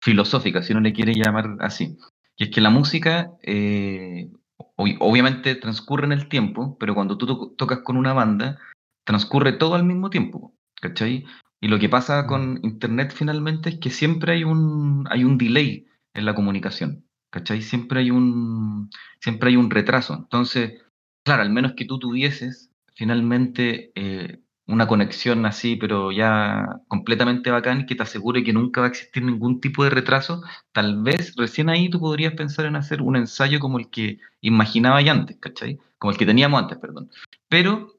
filosófica, 0.04 0.62
si 0.62 0.74
uno 0.74 0.82
le 0.82 0.94
quiere 0.94 1.16
llamar 1.16 1.58
así. 1.62 1.98
Y 2.38 2.44
es 2.44 2.50
que 2.52 2.62
la 2.62 2.70
música, 2.70 3.32
eh, 3.42 4.30
ob- 4.78 4.98
obviamente 5.00 5.56
transcurre 5.56 6.06
en 6.06 6.12
el 6.12 6.30
tiempo, 6.30 6.78
pero 6.80 6.94
cuando 6.94 7.18
tú 7.18 7.26
to- 7.26 7.56
tocas 7.58 7.80
con 7.80 7.98
una 7.98 8.14
banda, 8.14 8.60
transcurre 9.04 9.54
todo 9.54 9.74
al 9.74 9.84
mismo 9.84 10.12
tiempo, 10.12 10.54
¿cachai? 10.80 11.26
Y 11.60 11.68
lo 11.70 11.80
que 11.80 11.90
pasa 11.90 12.22
Mm. 12.22 12.28
con 12.28 12.60
Internet 12.62 13.14
finalmente 13.16 13.70
es 13.70 13.80
que 13.80 13.90
siempre 13.90 14.34
hay 14.34 14.44
un, 14.44 15.08
hay 15.10 15.24
un 15.24 15.40
delay 15.40 15.88
en 16.14 16.26
la 16.26 16.36
comunicación, 16.36 17.06
¿cachai? 17.32 17.62
Siempre 17.62 18.02
hay 18.02 18.12
un, 18.12 18.92
siempre 19.20 19.50
hay 19.50 19.56
un 19.56 19.72
retraso. 19.72 20.14
Entonces, 20.14 20.82
claro, 21.24 21.42
al 21.42 21.50
menos 21.50 21.74
que 21.74 21.86
tú 21.86 21.98
tuvieses 21.98 22.70
finalmente 22.94 23.92
eh, 23.96 24.40
una 24.68 24.88
conexión 24.88 25.46
así, 25.46 25.76
pero 25.76 26.12
ya 26.12 26.82
completamente 26.88 27.52
bacán, 27.52 27.86
que 27.86 27.96
te 27.96 28.04
asegure 28.04 28.44
que 28.44 28.54
nunca 28.54 28.82
va 28.82 28.88
a 28.88 28.90
existir 28.90 29.24
ningún 29.24 29.60
tipo 29.60 29.84
de 29.84 29.90
retraso, 29.90 30.44
tal 30.72 31.02
vez 31.02 31.36
recién 31.36 31.70
ahí 31.70 31.90
tú 31.90 32.00
podrías 32.00 32.34
pensar 32.34 32.66
en 32.66 32.76
hacer 32.76 33.02
un 33.02 33.16
ensayo 33.16 33.60
como 33.60 33.80
el 33.80 33.90
que 33.90 34.20
imaginaba 34.42 35.00
antes, 35.00 35.38
¿cachai? 35.40 35.80
Como 35.98 36.12
el 36.12 36.18
que 36.18 36.26
teníamos 36.26 36.62
antes, 36.62 36.78
perdón. 36.78 37.10
Pero, 37.50 37.96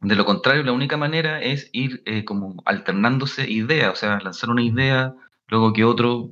de 0.00 0.14
lo 0.14 0.24
contrario, 0.24 0.62
la 0.62 0.72
única 0.72 0.96
manera 0.96 1.42
es 1.42 1.68
ir 1.72 2.02
eh, 2.06 2.24
como 2.24 2.62
alternándose 2.64 3.50
ideas, 3.50 3.92
o 3.92 3.96
sea, 3.96 4.18
lanzar 4.20 4.50
una 4.50 4.62
idea, 4.62 5.14
luego 5.48 5.72
que 5.72 5.84
otro, 5.84 6.30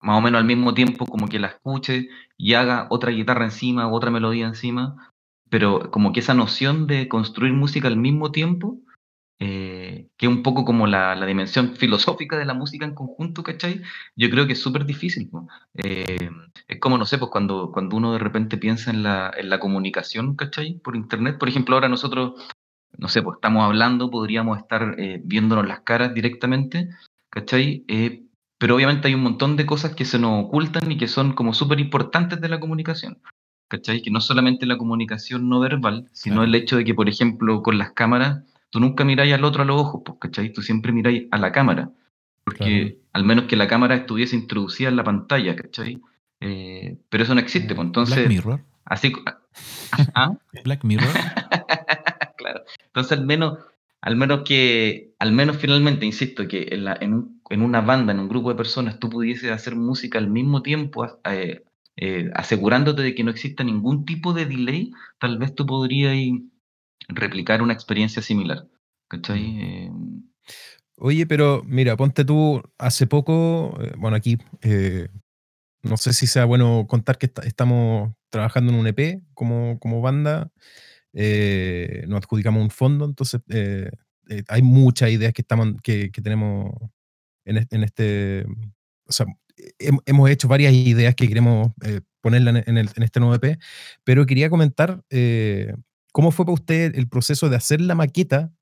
más 0.00 0.18
o 0.18 0.20
menos 0.20 0.40
al 0.40 0.46
mismo 0.46 0.74
tiempo, 0.74 1.06
como 1.06 1.28
que 1.28 1.38
la 1.38 1.48
escuche 1.48 2.08
y 2.36 2.54
haga 2.54 2.86
otra 2.90 3.10
guitarra 3.10 3.44
encima, 3.44 3.90
otra 3.90 4.10
melodía 4.10 4.46
encima, 4.46 5.12
pero 5.50 5.90
como 5.90 6.12
que 6.12 6.20
esa 6.20 6.34
noción 6.34 6.86
de 6.86 7.08
construir 7.08 7.52
música 7.52 7.88
al 7.88 7.96
mismo 7.96 8.32
tiempo, 8.32 8.78
eh, 9.38 10.08
que 10.16 10.26
es 10.26 10.32
un 10.32 10.42
poco 10.42 10.64
como 10.64 10.86
la, 10.86 11.14
la 11.14 11.26
dimensión 11.26 11.76
filosófica 11.76 12.38
de 12.38 12.46
la 12.46 12.54
música 12.54 12.84
en 12.86 12.94
conjunto, 12.94 13.42
¿cachai? 13.42 13.82
Yo 14.16 14.30
creo 14.30 14.46
que 14.46 14.54
es 14.54 14.60
súper 14.60 14.86
difícil. 14.86 15.28
po. 15.28 15.46
Eh, 15.74 16.30
es 16.68 16.80
como, 16.80 16.96
no 16.98 17.04
sé, 17.04 17.18
pues 17.18 17.30
cuando, 17.30 17.70
cuando 17.72 17.96
uno 17.96 18.12
de 18.12 18.18
repente 18.18 18.56
piensa 18.56 18.90
en 18.90 19.02
la, 19.02 19.32
en 19.36 19.50
la 19.50 19.60
comunicación, 19.60 20.36
¿cachai? 20.36 20.78
Por 20.78 20.96
internet, 20.96 21.38
por 21.38 21.48
ejemplo, 21.48 21.76
ahora 21.76 21.88
nosotros, 21.88 22.34
no 22.96 23.08
sé, 23.08 23.22
pues 23.22 23.36
estamos 23.36 23.62
hablando, 23.64 24.10
podríamos 24.10 24.58
estar 24.58 24.94
eh, 24.98 25.20
viéndonos 25.22 25.66
las 25.66 25.80
caras 25.80 26.14
directamente, 26.14 26.88
¿cachai? 27.30 27.84
Eh, 28.56 28.58
pero 28.58 28.74
obviamente 28.76 29.08
hay 29.08 29.14
un 29.14 29.22
montón 29.22 29.56
de 29.56 29.66
cosas 29.66 29.94
que 29.94 30.04
se 30.04 30.18
nos 30.18 30.44
ocultan 30.46 30.90
y 30.90 30.96
que 30.96 31.08
son 31.08 31.34
como 31.34 31.52
súper 31.54 31.78
importantes 31.80 32.40
de 32.40 32.48
la 32.48 32.58
comunicación. 32.60 33.18
¿Cachai? 33.68 34.00
Que 34.00 34.10
no 34.12 34.20
solamente 34.20 34.64
la 34.64 34.78
comunicación 34.78 35.48
no 35.48 35.58
verbal, 35.60 36.08
sino 36.12 36.36
Claro. 36.36 36.48
el 36.48 36.54
hecho 36.54 36.76
de 36.76 36.84
que, 36.84 36.94
por 36.94 37.08
ejemplo, 37.08 37.62
con 37.64 37.78
las 37.78 37.90
cámaras, 37.92 38.44
tú 38.70 38.78
nunca 38.78 39.04
miráis 39.04 39.34
al 39.34 39.44
otro 39.44 39.62
a 39.62 39.66
los 39.66 39.80
ojos, 39.80 40.02
pues, 40.04 40.18
¿cachai? 40.20 40.52
Tú 40.52 40.62
siempre 40.62 40.92
miráis 40.92 41.24
a 41.32 41.38
la 41.38 41.50
cámara. 41.50 41.90
Porque 42.44 42.98
al 43.12 43.24
menos 43.24 43.46
que 43.46 43.56
la 43.56 43.66
cámara 43.66 43.96
estuviese 43.96 44.36
introducida 44.36 44.88
en 44.88 44.94
la 44.96 45.02
pantalla, 45.02 45.56
¿cachai? 45.56 46.00
Eh, 46.40 46.96
pero 47.08 47.24
eso 47.24 47.34
no 47.34 47.40
existe, 47.40 47.74
pues 47.74 47.78
Black 47.78 47.86
entonces, 47.88 48.28
Mirror. 48.28 48.60
así... 48.84 49.12
¿Ah? 50.14 50.32
Black 50.64 50.84
Mirror. 50.84 51.08
claro. 52.36 52.60
Entonces, 52.86 53.18
al 53.18 53.26
menos, 53.26 53.58
al 54.00 54.14
menos 54.14 54.42
que, 54.44 55.12
al 55.18 55.32
menos 55.32 55.56
finalmente, 55.56 56.06
insisto, 56.06 56.46
que 56.46 56.68
en, 56.70 56.84
la- 56.84 56.98
en 57.00 57.14
un- 57.14 57.35
en 57.50 57.62
una 57.62 57.80
banda, 57.80 58.12
en 58.12 58.20
un 58.20 58.28
grupo 58.28 58.48
de 58.50 58.56
personas, 58.56 58.98
tú 58.98 59.08
pudieses 59.10 59.50
hacer 59.50 59.76
música 59.76 60.18
al 60.18 60.28
mismo 60.28 60.62
tiempo, 60.62 61.06
eh, 61.24 61.62
eh, 61.96 62.30
asegurándote 62.34 63.02
de 63.02 63.14
que 63.14 63.24
no 63.24 63.30
exista 63.30 63.64
ningún 63.64 64.04
tipo 64.04 64.32
de 64.32 64.46
delay, 64.46 64.90
tal 65.18 65.38
vez 65.38 65.54
tú 65.54 65.64
podrías 65.66 66.14
replicar 67.08 67.62
una 67.62 67.72
experiencia 67.72 68.22
similar. 68.22 68.66
¿Cachai? 69.08 69.40
Mm. 69.42 69.60
Eh, 69.60 69.90
Oye, 70.98 71.26
pero 71.26 71.62
mira, 71.64 71.96
ponte 71.96 72.24
tú, 72.24 72.62
hace 72.78 73.06
poco, 73.06 73.78
bueno, 73.98 74.16
aquí, 74.16 74.38
eh, 74.62 75.08
no 75.82 75.98
sé 75.98 76.14
si 76.14 76.26
sea 76.26 76.46
bueno 76.46 76.86
contar 76.88 77.18
que 77.18 77.26
esta- 77.26 77.42
estamos 77.42 78.14
trabajando 78.30 78.72
en 78.72 78.78
un 78.78 78.86
EP 78.86 79.20
como, 79.34 79.78
como 79.78 80.00
banda, 80.00 80.50
nos 81.12 82.18
adjudicamos 82.18 82.62
un 82.62 82.70
fondo, 82.70 83.04
entonces 83.04 83.40
hay 84.48 84.62
muchas 84.62 85.10
ideas 85.10 85.32
que, 85.34 85.42
estamos, 85.42 85.74
que, 85.82 86.10
que 86.10 86.22
tenemos 86.22 86.72
en, 87.46 87.66
en 87.70 87.82
este, 87.84 88.44
o 89.06 89.12
sea, 89.12 89.26
hem- 89.78 90.00
hemos 90.06 90.28
hecho 90.30 90.48
varias 90.48 90.72
ideas 90.74 91.14
que 91.14 91.26
queremos 91.28 91.72
eh, 91.82 92.00
ponerla 92.20 92.50
en, 92.50 92.56
en 92.66 92.78
el- 92.78 92.90
en 92.94 93.02
este 93.02 93.20
nuevo 93.20 93.34
EP, 93.36 93.58
pero 94.04 94.26
quería 94.26 94.50
comentar 94.50 95.02
eh, 95.10 95.72
cómo 96.12 96.30
fue 96.32 96.44
para 96.44 96.54
usted 96.54 96.94
el 96.96 97.08
proceso 97.08 97.48
de 97.48 97.56
hacer 97.56 97.80
la 97.80 97.94
maqueta 97.94 98.52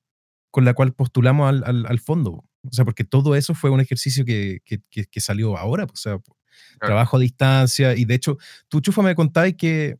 con 0.51 0.63
la 0.65 0.73
cual 0.73 0.93
postulamos 0.93 1.49
al, 1.49 1.63
al- 1.65 1.85
al 1.87 1.99
fondo. 1.99 2.45
O 2.63 2.71
sea, 2.71 2.85
porque 2.85 3.03
todo 3.03 3.35
eso 3.35 3.53
fue 3.53 3.69
un 3.71 3.81
ejercicio 3.81 4.23
que, 4.25 4.59
que- 4.65 4.79
que- 4.89 5.05
que 5.05 5.19
salió 5.21 5.57
ahora, 5.57 5.85
pues, 5.87 5.99
o 6.05 6.09
sea, 6.09 6.19
trabajo 6.87 7.17
a 7.17 7.19
distancia, 7.19 7.95
y 7.95 8.05
de 8.05 8.15
hecho, 8.15 8.37
tú, 8.69 8.79
Chufa, 8.81 9.01
me 9.01 9.13
contabas 9.15 9.53
que, 9.57 9.97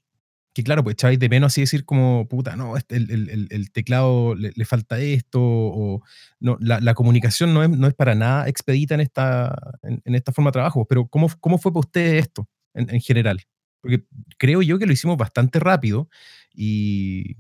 que 0.56 0.63
claro, 0.63 0.84
pues 0.84 0.94
echabais 0.94 1.20
de 1.20 1.28
menos 1.30 1.52
así 1.54 1.62
decir 1.62 1.84
como, 1.86 2.28
puta, 2.30 2.56
no, 2.56 2.78
este- 2.78 2.96
el, 2.96 3.12
el- 3.12 3.48
teclado 3.72 4.36
le, 4.36 4.54
falta 4.65 4.98
esto, 5.00 5.39
o 5.44 6.02
no, 6.39 6.58
la, 6.62 6.80
la 6.80 6.94
comunicación 6.96 7.54
no 7.54 7.62
es, 7.63 7.70
no 7.70 7.88
es 7.88 7.94
para 7.94 8.15
nada 8.15 8.48
expedita 8.48 8.96
en 8.96 9.02
esta, 9.02 9.54
en, 9.84 10.02
esta 10.15 10.32
forma 10.32 10.50
de 10.50 10.54
trabajo, 10.54 10.86
pero 10.86 11.08
¿cómo, 11.08 11.30
cómo 11.41 11.58
fue 11.58 11.74
para 11.74 11.82
ustedes 11.82 12.24
esto 12.24 12.48
en, 12.74 12.89
en 12.89 13.02
general? 13.02 13.41
Porque 13.82 14.06
creo 14.38 14.62
yo 14.62 14.80
que 14.80 14.86
lo 14.88 14.94
hicimos 14.94 15.18
bastante 15.18 15.60
rápido 15.60 16.10
y 16.54 17.36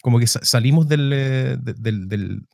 como 0.00 0.20
que 0.20 0.28
sa- 0.28 0.44
salimos 0.44 0.86
del, 0.88 1.12
eh, 1.12 1.56
de- 1.60 1.74
del, 1.74 2.08
del- 2.08 2.46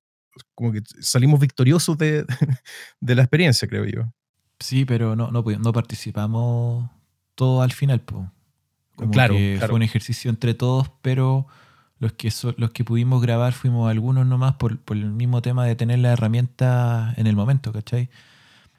como 0.54 0.72
que 0.72 0.80
salimos 1.00 1.38
victoriosos 1.38 1.98
de, 1.98 2.24
de 3.00 3.14
la 3.14 3.22
experiencia, 3.22 3.68
creo 3.68 3.84
yo. 3.84 4.10
Sí, 4.58 4.86
pero 4.86 5.14
no, 5.16 5.30
no 5.30 5.72
participamos 5.72 6.90
todo 7.34 7.60
al 7.62 7.72
final, 7.72 8.00
po. 8.00 8.32
Como 8.98 9.12
Claro, 9.12 9.34
que 9.34 9.54
claro. 9.56 9.68
fue 9.70 9.76
un 9.76 9.82
ejercicio 9.82 10.28
entre 10.30 10.52
todos, 10.54 10.90
pero 11.02 11.46
los 12.00 12.12
que 12.12 12.30
so- 12.30 12.54
los 12.58 12.70
que 12.72 12.84
pudimos 12.84 13.22
grabar 13.22 13.52
fuimos 13.52 13.90
algunos 13.90 14.26
nomás 14.26 14.54
por, 14.56 14.78
por 14.78 14.96
el 14.96 15.10
mismo 15.10 15.40
tema 15.40 15.64
de 15.64 15.74
tener 15.76 15.98
la 16.00 16.12
herramienta 16.12 17.14
en 17.16 17.26
el 17.26 17.34
momento, 17.36 17.72
¿cachai? 17.72 18.08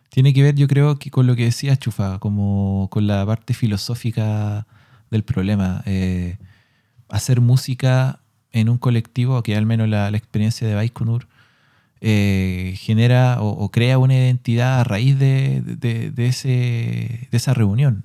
Tiene 0.10 0.34
que 0.34 0.42
ver, 0.44 0.56
yo 0.56 0.68
creo, 0.68 0.98
que 1.00 1.10
con 1.12 1.28
lo 1.28 1.36
que 1.36 1.46
decías, 1.46 1.80
Chufa, 1.80 2.20
como 2.20 2.88
con 2.92 3.08
la 3.08 3.26
parte 3.26 3.54
filosófica 3.54 4.66
del 5.12 5.24
problema. 5.24 5.84
Eh, 5.86 6.38
hacer 7.10 7.42
música 7.42 8.20
en 8.52 8.70
un 8.70 8.78
colectivo, 8.78 9.42
que 9.44 9.56
al 9.56 9.66
menos 9.66 9.88
la, 9.90 10.10
la 10.12 10.18
experiencia 10.18 10.68
de 10.68 10.76
Baikonur, 10.76 11.28
eh, 12.02 12.76
genera 12.78 13.42
o, 13.42 13.50
o 13.50 13.70
crea 13.72 13.98
una 13.98 14.16
identidad 14.16 14.80
a 14.80 14.84
raíz 14.84 15.20
de, 15.20 15.62
de- 15.62 16.12
de 16.12 16.28
ese, 16.28 16.48
de 17.30 17.38
esa 17.38 17.54
reunión. 17.54 18.04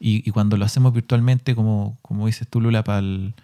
Y, 0.00 0.28
y 0.28 0.30
cuando 0.32 0.56
lo 0.56 0.64
hacemos 0.64 0.92
virtualmente, 0.92 1.54
como, 1.54 1.96
como 2.02 2.26
dices 2.26 2.46
tú, 2.48 2.60
Lula, 2.60 2.84
para 2.84 3.00
el, 3.00 3.34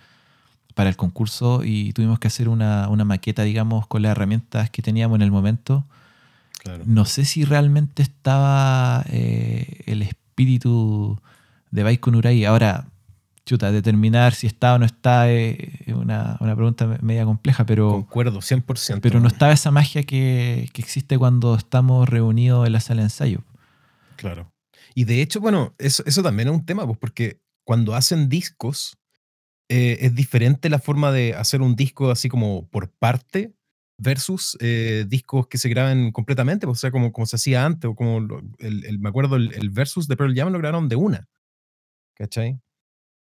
para 0.74 0.88
el 0.90 0.96
concurso, 0.96 1.62
y 1.64 1.92
tuvimos 1.92 2.18
que 2.18 2.28
hacer 2.28 2.48
una, 2.48 2.88
una 2.88 3.04
maqueta, 3.04 3.42
digamos, 3.42 3.86
con 3.86 4.02
las 4.02 4.12
herramientas 4.12 4.70
que 4.70 4.82
teníamos 4.82 5.16
en 5.16 5.22
el 5.22 5.30
momento, 5.30 5.84
Claro. 6.62 6.82
no 6.86 7.04
sé 7.04 7.24
si 7.26 7.44
realmente 7.44 8.02
estaba 8.02 9.04
eh, 9.10 9.82
el 9.86 10.00
espíritu 10.00 11.18
de 11.70 11.82
Baikonur 11.82 12.26
ahí. 12.26 12.44
Ahora, 12.46 12.86
chuta, 13.44 13.70
determinar 13.70 14.32
si 14.32 14.46
está 14.46 14.72
o 14.74 14.78
no 14.78 14.86
está 14.86 15.30
eh, 15.30 15.80
es 15.84 15.94
una, 15.94 16.38
una 16.40 16.54
pregunta 16.56 16.86
me- 16.86 16.98
media 17.02 17.26
compleja, 17.26 17.66
pero... 17.66 17.90
Concuerdo, 17.90 18.38
100%. 18.40 19.00
Pero 19.02 19.20
no 19.20 19.28
estaba 19.28 19.52
esa 19.52 19.70
magia 19.70 20.04
que, 20.04 20.70
que 20.72 20.80
existe 20.80 21.18
cuando 21.18 21.54
estamos 21.54 22.08
reunidos 22.08 22.66
en 22.66 22.72
la 22.72 22.80
sala 22.80 23.00
de 23.02 23.06
ensayo. 23.06 23.40
Claro. 24.16 24.46
Y 24.94 25.04
de 25.04 25.22
hecho, 25.22 25.40
bueno, 25.40 25.74
eso, 25.78 26.02
eso 26.06 26.22
también 26.22 26.48
es 26.48 26.54
un 26.54 26.66
tema, 26.66 26.86
pues 26.86 26.98
porque 26.98 27.40
cuando 27.64 27.94
hacen 27.94 28.28
discos, 28.28 28.98
eh, 29.68 29.98
es 30.02 30.14
diferente 30.14 30.68
la 30.70 30.78
forma 30.80 31.12
de 31.12 31.34
hacer 31.34 31.62
un 31.62 31.76
disco 31.76 32.10
así 32.10 32.28
como 32.28 32.68
por 32.70 32.90
parte 32.92 33.54
versus 33.98 34.56
eh, 34.60 35.04
discos 35.08 35.48
que 35.48 35.58
se 35.58 35.68
graban 35.70 36.12
completamente, 36.12 36.66
pues, 36.66 36.78
o 36.78 36.82
sea, 36.82 36.90
como, 36.92 37.12
como 37.12 37.26
se 37.26 37.36
hacía 37.36 37.64
antes, 37.66 37.90
o 37.90 37.94
como 37.96 38.20
lo- 38.20 38.42
el, 38.58 38.84
el- 38.86 38.98
me 39.00 39.08
acuerdo, 39.10 39.36
el, 39.36 39.52
el 39.54 39.70
versus 39.70 40.08
de 40.08 40.16
Pearl 40.16 40.34
Jam 40.36 40.52
lo 40.52 40.58
grabaron 40.58 40.88
de 40.88 40.96
una, 40.96 41.28
¿cachai? 42.14 42.60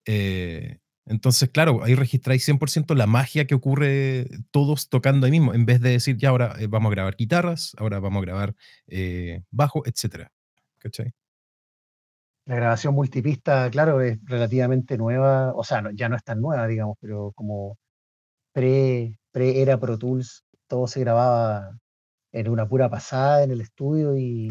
Eh, 0.06 0.78
entonces, 1.06 1.50
claro, 1.50 1.84
ahí 1.84 1.94
registráis 1.96 2.44
100% 2.44 2.94
la 2.94 3.06
magia 3.06 3.46
que 3.46 3.54
ocurre 3.56 4.28
todos 4.52 4.88
tocando 4.90 5.26
ahí 5.26 5.32
mismo, 5.32 5.54
en 5.54 5.66
vez 5.66 5.80
de 5.80 5.90
decir, 5.90 6.16
ya 6.18 6.30
ahora 6.30 6.56
eh, 6.60 6.66
vamos 6.68 6.90
a 6.90 6.94
grabar 6.96 7.16
guitarras, 7.16 7.74
ahora 7.78 8.00
vamos 8.00 8.22
a 8.22 8.26
grabar 8.26 8.54
eh, 8.88 9.42
bajo, 9.50 9.84
etcétera, 9.86 10.32
¿cachai? 10.78 11.12
La 12.46 12.56
grabación 12.56 12.94
multipista, 12.94 13.70
claro, 13.70 14.00
es 14.02 14.18
relativamente 14.24 14.98
nueva, 14.98 15.52
o 15.54 15.64
sea, 15.64 15.80
no- 15.82 15.90
ya 15.92 16.08
no 16.08 16.16
es 16.16 16.24
tan 16.24 16.40
nueva, 16.40 16.66
digamos, 16.66 16.96
pero 17.00 17.32
como 17.34 17.76
pre, 18.52 19.18
pre 19.32 19.62
era 19.62 19.78
Pro 19.80 19.98
Tools, 19.98 20.44
todo 20.68 20.86
se 20.86 21.00
grababa 21.00 21.78
en 22.32 22.48
una 22.48 22.68
pura 22.68 22.88
pasada 22.90 23.44
en 23.44 23.50
el 23.52 23.60
estudio 23.60 24.16
y, 24.16 24.50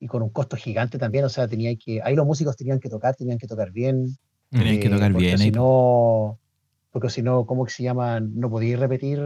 y 0.00 0.06
con 0.06 0.22
un 0.22 0.30
costo 0.30 0.56
gigante 0.56 0.98
también. 0.98 1.24
O 1.24 1.28
sea, 1.28 1.48
tenía 1.48 1.74
que, 1.76 2.00
ahí 2.02 2.14
los 2.14 2.26
músicos 2.26 2.56
tenían 2.56 2.80
que 2.80 2.88
tocar, 2.88 3.14
tenían 3.16 3.38
que 3.38 3.46
tocar 3.46 3.70
bien. 3.72 4.16
Tenían 4.50 4.80
que 4.80 4.88
eh, 4.88 4.90
tocar 4.90 5.12
porque 5.12 5.26
bien 5.26 5.38
Si 5.38 5.50
no, 5.50 6.38
porque 6.90 7.10
si 7.10 7.22
no, 7.22 7.46
¿cómo 7.46 7.64
que 7.64 7.70
se 7.72 7.82
llama? 7.82 8.20
No 8.20 8.50
podíais 8.50 8.78
repetir 8.78 9.20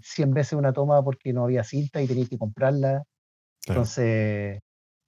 100 0.00 0.32
veces 0.32 0.54
una 0.54 0.72
toma 0.72 1.02
porque 1.02 1.32
no 1.32 1.44
había 1.44 1.64
cinta 1.64 2.00
y 2.02 2.06
teníais 2.06 2.28
que 2.28 2.38
comprarla. 2.38 3.04
Claro. 3.64 3.80
Entonces, 3.80 4.60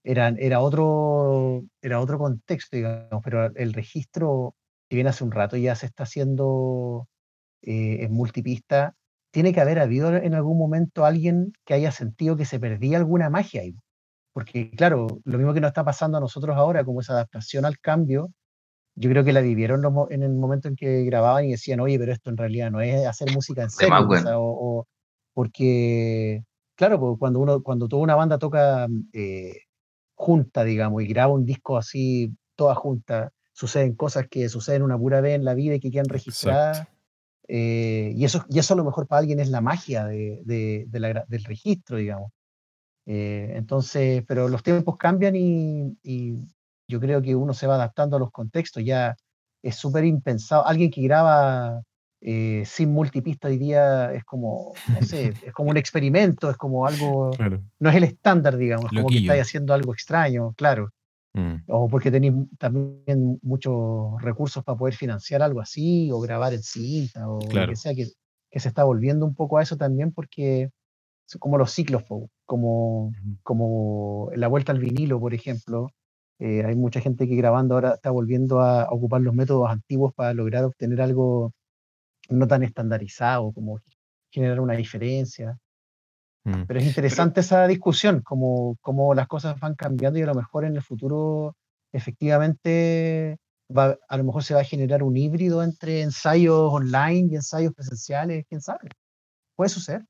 eran, 0.09 0.37
era, 0.41 0.61
otro, 0.61 1.65
era 1.83 2.01
otro 2.01 2.19
contexto, 2.19 2.77
digamos, 2.77 3.21
pero 3.23 3.55
el 3.55 3.75
registro, 3.75 4.55
si 4.89 4.97
bien 4.97 5.07
hace 5.07 5.23
un 5.23 5.33
rato 5.33 5.57
ya 5.59 5.75
se 5.75 5.85
está 5.85 6.05
haciendo 6.05 7.07
eh, 7.63 7.99
en 8.05 8.13
multipista, 8.13 8.95
tiene 9.31 9.53
que 9.53 9.61
haber 9.61 9.79
habido 9.79 10.17
en 10.17 10.35
algún 10.35 10.57
momento 10.57 11.05
alguien 11.05 11.53
que 11.67 11.75
haya 11.75 11.93
sentido 11.93 12.37
que 12.37 12.47
se 12.47 12.59
perdía 12.59 12.97
alguna 12.97 13.29
magia 13.29 13.61
ahí. 13.61 13.75
Porque, 14.33 14.71
claro, 14.71 15.09
lo 15.25 15.37
mismo 15.39 15.53
que 15.53 15.61
nos 15.61 15.69
está 15.69 15.85
pasando 15.85 16.17
a 16.17 16.21
nosotros 16.21 16.57
ahora, 16.57 16.85
como 16.85 17.03
esa 17.03 17.13
adaptación 17.13 17.67
al 17.67 17.79
cambio, 17.79 18.31
yo 18.97 19.11
creo 19.11 19.25
que 19.25 19.35
la 19.35 19.43
vivieron 19.43 19.83
en 20.11 20.23
el 20.23 20.33
momento 20.35 20.69
en 20.69 20.77
que 20.77 21.05
grababan 21.05 21.45
y 21.45 21.51
decían, 21.51 21.81
oye, 21.81 21.99
pero 21.99 22.13
esto 22.13 22.31
en 22.31 22.39
realidad 22.39 22.71
no 22.71 22.81
es 22.81 23.07
hacer 23.07 23.29
música 23.35 23.63
en 23.63 23.71
serio, 23.71 23.95
más, 23.95 24.21
o 24.23 24.25
sea, 24.25 24.39
o- 24.39 24.79
o- 24.81 24.87
porque, 25.35 26.43
claro, 26.77 26.99
pues, 26.99 27.17
cuando 27.19 27.41
uno, 27.41 27.63
cuando 27.63 27.89
toda 27.89 28.03
una 28.03 28.15
banda 28.17 28.39
toca 28.39 28.87
eh, 29.13 29.53
junta, 30.19 30.65
digamos, 30.65 31.03
y 31.03 31.07
graba 31.07 31.33
un 31.33 31.47
disco 31.47 31.77
así, 31.79 32.35
toda 32.57 32.75
junta, 32.75 33.33
suceden 33.53 33.95
cosas 33.95 34.27
que 34.29 34.49
suceden 34.49 34.83
una 34.83 34.99
pura 34.99 35.21
vez 35.21 35.37
en 35.37 35.45
la 35.45 35.55
vida 35.55 35.77
y 35.77 35.81
que 35.81 35.91
quedan 35.91 36.09
registradas. 36.09 36.89
Eh, 37.49 38.13
y, 38.17 38.25
eso, 38.25 38.45
y 38.51 38.59
eso 38.59 38.75
a 38.75 38.77
lo 38.77 38.85
mejor 38.85 39.07
para 39.07 39.21
alguien 39.21 39.41
es 39.41 39.49
la 39.49 39.61
magia 39.63 40.05
de, 40.07 40.43
de- 40.45 40.85
de 40.89 41.01
la 41.01 41.25
del 41.29 41.45
registro, 41.45 41.97
digamos. 41.97 42.33
Eh, 43.07 43.53
entonces, 43.57 44.23
pero 44.29 44.49
los 44.49 44.63
tiempos 44.63 44.97
cambian 44.99 45.35
y, 45.37 45.97
y 46.03 46.47
yo 46.89 47.01
creo 47.01 47.23
que 47.23 47.35
uno 47.35 47.55
se 47.55 47.67
va 47.67 47.77
adaptando 47.77 48.17
a 48.17 48.21
los 48.21 48.31
contextos. 48.33 48.85
Ya 48.85 49.17
es 49.63 49.77
súper 49.77 50.05
impensado. 50.05 50.67
Alguien 50.67 50.91
que 50.91 51.03
graba 51.03 51.83
eh, 52.21 52.65
sin 52.67 52.93
multipista 52.93 53.49
hoy 53.49 53.59
día 53.59 54.13
es 54.13 54.25
como, 54.25 54.75
no 54.87 55.03
sé, 55.03 55.39
es 55.43 55.53
como 55.53 55.71
un 55.71 55.77
experimento, 55.79 56.51
es 56.51 56.57
como 56.57 56.87
algo, 56.87 57.31
Claro. 57.37 57.63
no 57.81 57.91
es 57.91 57.97
el 57.97 58.05
estándar, 58.05 58.57
digamos, 58.57 58.87
es 58.87 58.93
como 58.95 59.11
que 59.11 59.17
Loquillo. 59.17 59.33
estáis 59.33 59.43
haciendo 59.49 59.75
algo 59.75 59.93
extraño, 59.95 60.53
claro. 60.57 60.91
Mm. 61.35 61.57
O 61.69 61.89
porque 61.89 62.11
tenéis 62.11 62.35
también 62.59 63.39
muchos 63.43 64.21
recursos 64.23 64.65
para 64.65 64.79
poder 64.79 64.95
financiar 64.95 65.43
algo 65.43 65.61
así, 65.61 66.11
o 66.13 66.21
grabar 66.21 66.55
en 66.55 66.63
cinta, 66.63 67.29
o 67.31 67.39
lo 67.41 67.49
Claro. 67.49 67.71
que 67.73 67.77
sea, 67.77 67.95
que, 67.95 68.07
que 68.51 68.61
se 68.61 68.69
está 68.69 68.85
volviendo 68.85 69.27
un 69.27 69.35
poco 69.35 69.59
a 69.59 69.63
eso 69.63 69.77
también, 69.77 70.13
porque 70.13 70.71
como 71.41 71.59
los 71.59 71.71
ciclos, 71.73 72.05
como, 72.47 73.13
como 73.43 74.31
la 74.35 74.49
vuelta 74.49 74.73
al 74.73 74.79
vinilo, 74.81 75.21
por 75.21 75.35
ejemplo. 75.35 75.89
eh, 76.41 76.65
hay 76.65 76.77
mucha 76.77 77.01
gente 77.01 77.27
que 77.29 77.35
grabando 77.37 77.75
ahora 77.75 77.95
está 77.95 78.11
volviendo 78.11 78.61
a 78.61 78.89
ocupar 78.91 79.21
los 79.23 79.35
métodos 79.35 79.69
antiguos 79.71 80.15
para 80.15 80.33
lograr 80.35 80.65
obtener 80.65 81.01
algo 81.03 81.53
no 82.29 82.47
tan 82.47 82.63
estandarizado, 82.63 83.53
como 83.53 83.81
generar 84.31 84.61
una 84.61 84.75
diferencia. 84.75 85.59
Mm. 86.45 86.65
Pero 86.67 86.81
es 86.81 86.87
interesante 86.87 87.41
esa 87.41 87.67
discusión, 87.67 88.23
como, 88.23 88.77
como 88.81 89.15
las 89.15 89.27
cosas 89.27 89.59
van 89.61 89.75
cambiando 89.75 90.19
y 90.19 90.23
a 90.23 90.27
lo 90.27 90.35
mejor 90.35 90.65
en 90.65 90.77
el 90.77 90.83
futuro 90.83 91.57
efectivamente 91.93 93.39
va, 93.75 93.99
a 94.09 94.17
lo 94.17 94.25
mejor 94.25 94.45
se 94.45 94.55
va 94.55 94.61
a 94.61 94.65
generar 94.65 95.03
un 95.03 95.17
híbrido 95.17 95.63
entre 95.63 96.03
ensayos 96.03 96.71
online 96.73 97.29
y 97.33 97.37
ensayos 97.37 97.73
presenciales, 97.75 98.45
quién 98.49 98.61
sabe. 98.61 98.89
Puede 99.57 99.71
suceder. 99.71 100.05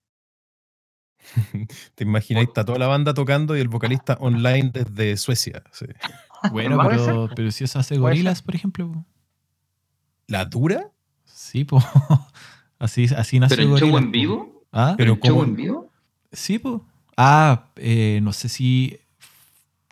Te 1.95 2.05
imagináis, 2.05 2.49
está 2.49 2.65
toda 2.65 2.79
la 2.79 2.87
banda 2.87 3.15
tocando 3.15 3.57
y 3.57 3.61
el 3.61 3.69
vocalista 3.69 4.17
online 4.21 4.71
desde 4.73 5.17
Suecia. 5.17 5.63
sí. 5.73 5.87
Bueno, 6.53 6.79
pero, 6.89 7.29
pero 7.35 7.51
si 7.51 7.65
eso 7.65 7.81
hace 7.81 7.99
gorilas, 7.99 8.43
por 8.43 8.55
ejemplo. 8.55 9.05
¿La 10.29 10.45
dura? 10.45 10.93
Sí, 11.49 11.65
pues. 11.65 11.83
Así, 12.79 13.07
así 13.17 13.41
nació 13.41 13.57
¿Pero 13.57 13.71
en 13.71 13.79
show 13.79 13.99
en 13.99 14.13
vivo? 14.13 14.65
¿Ah? 14.71 14.95
Pero 14.97 15.15
¿En 15.15 15.21
show 15.21 15.43
en 15.43 15.57
vivo? 15.57 15.91
Sí, 16.31 16.61
pues. 16.61 16.81
Ah, 17.17 17.71
eh, 17.75 18.21
no 18.23 18.33
sé 18.33 18.49
si 18.49 19.01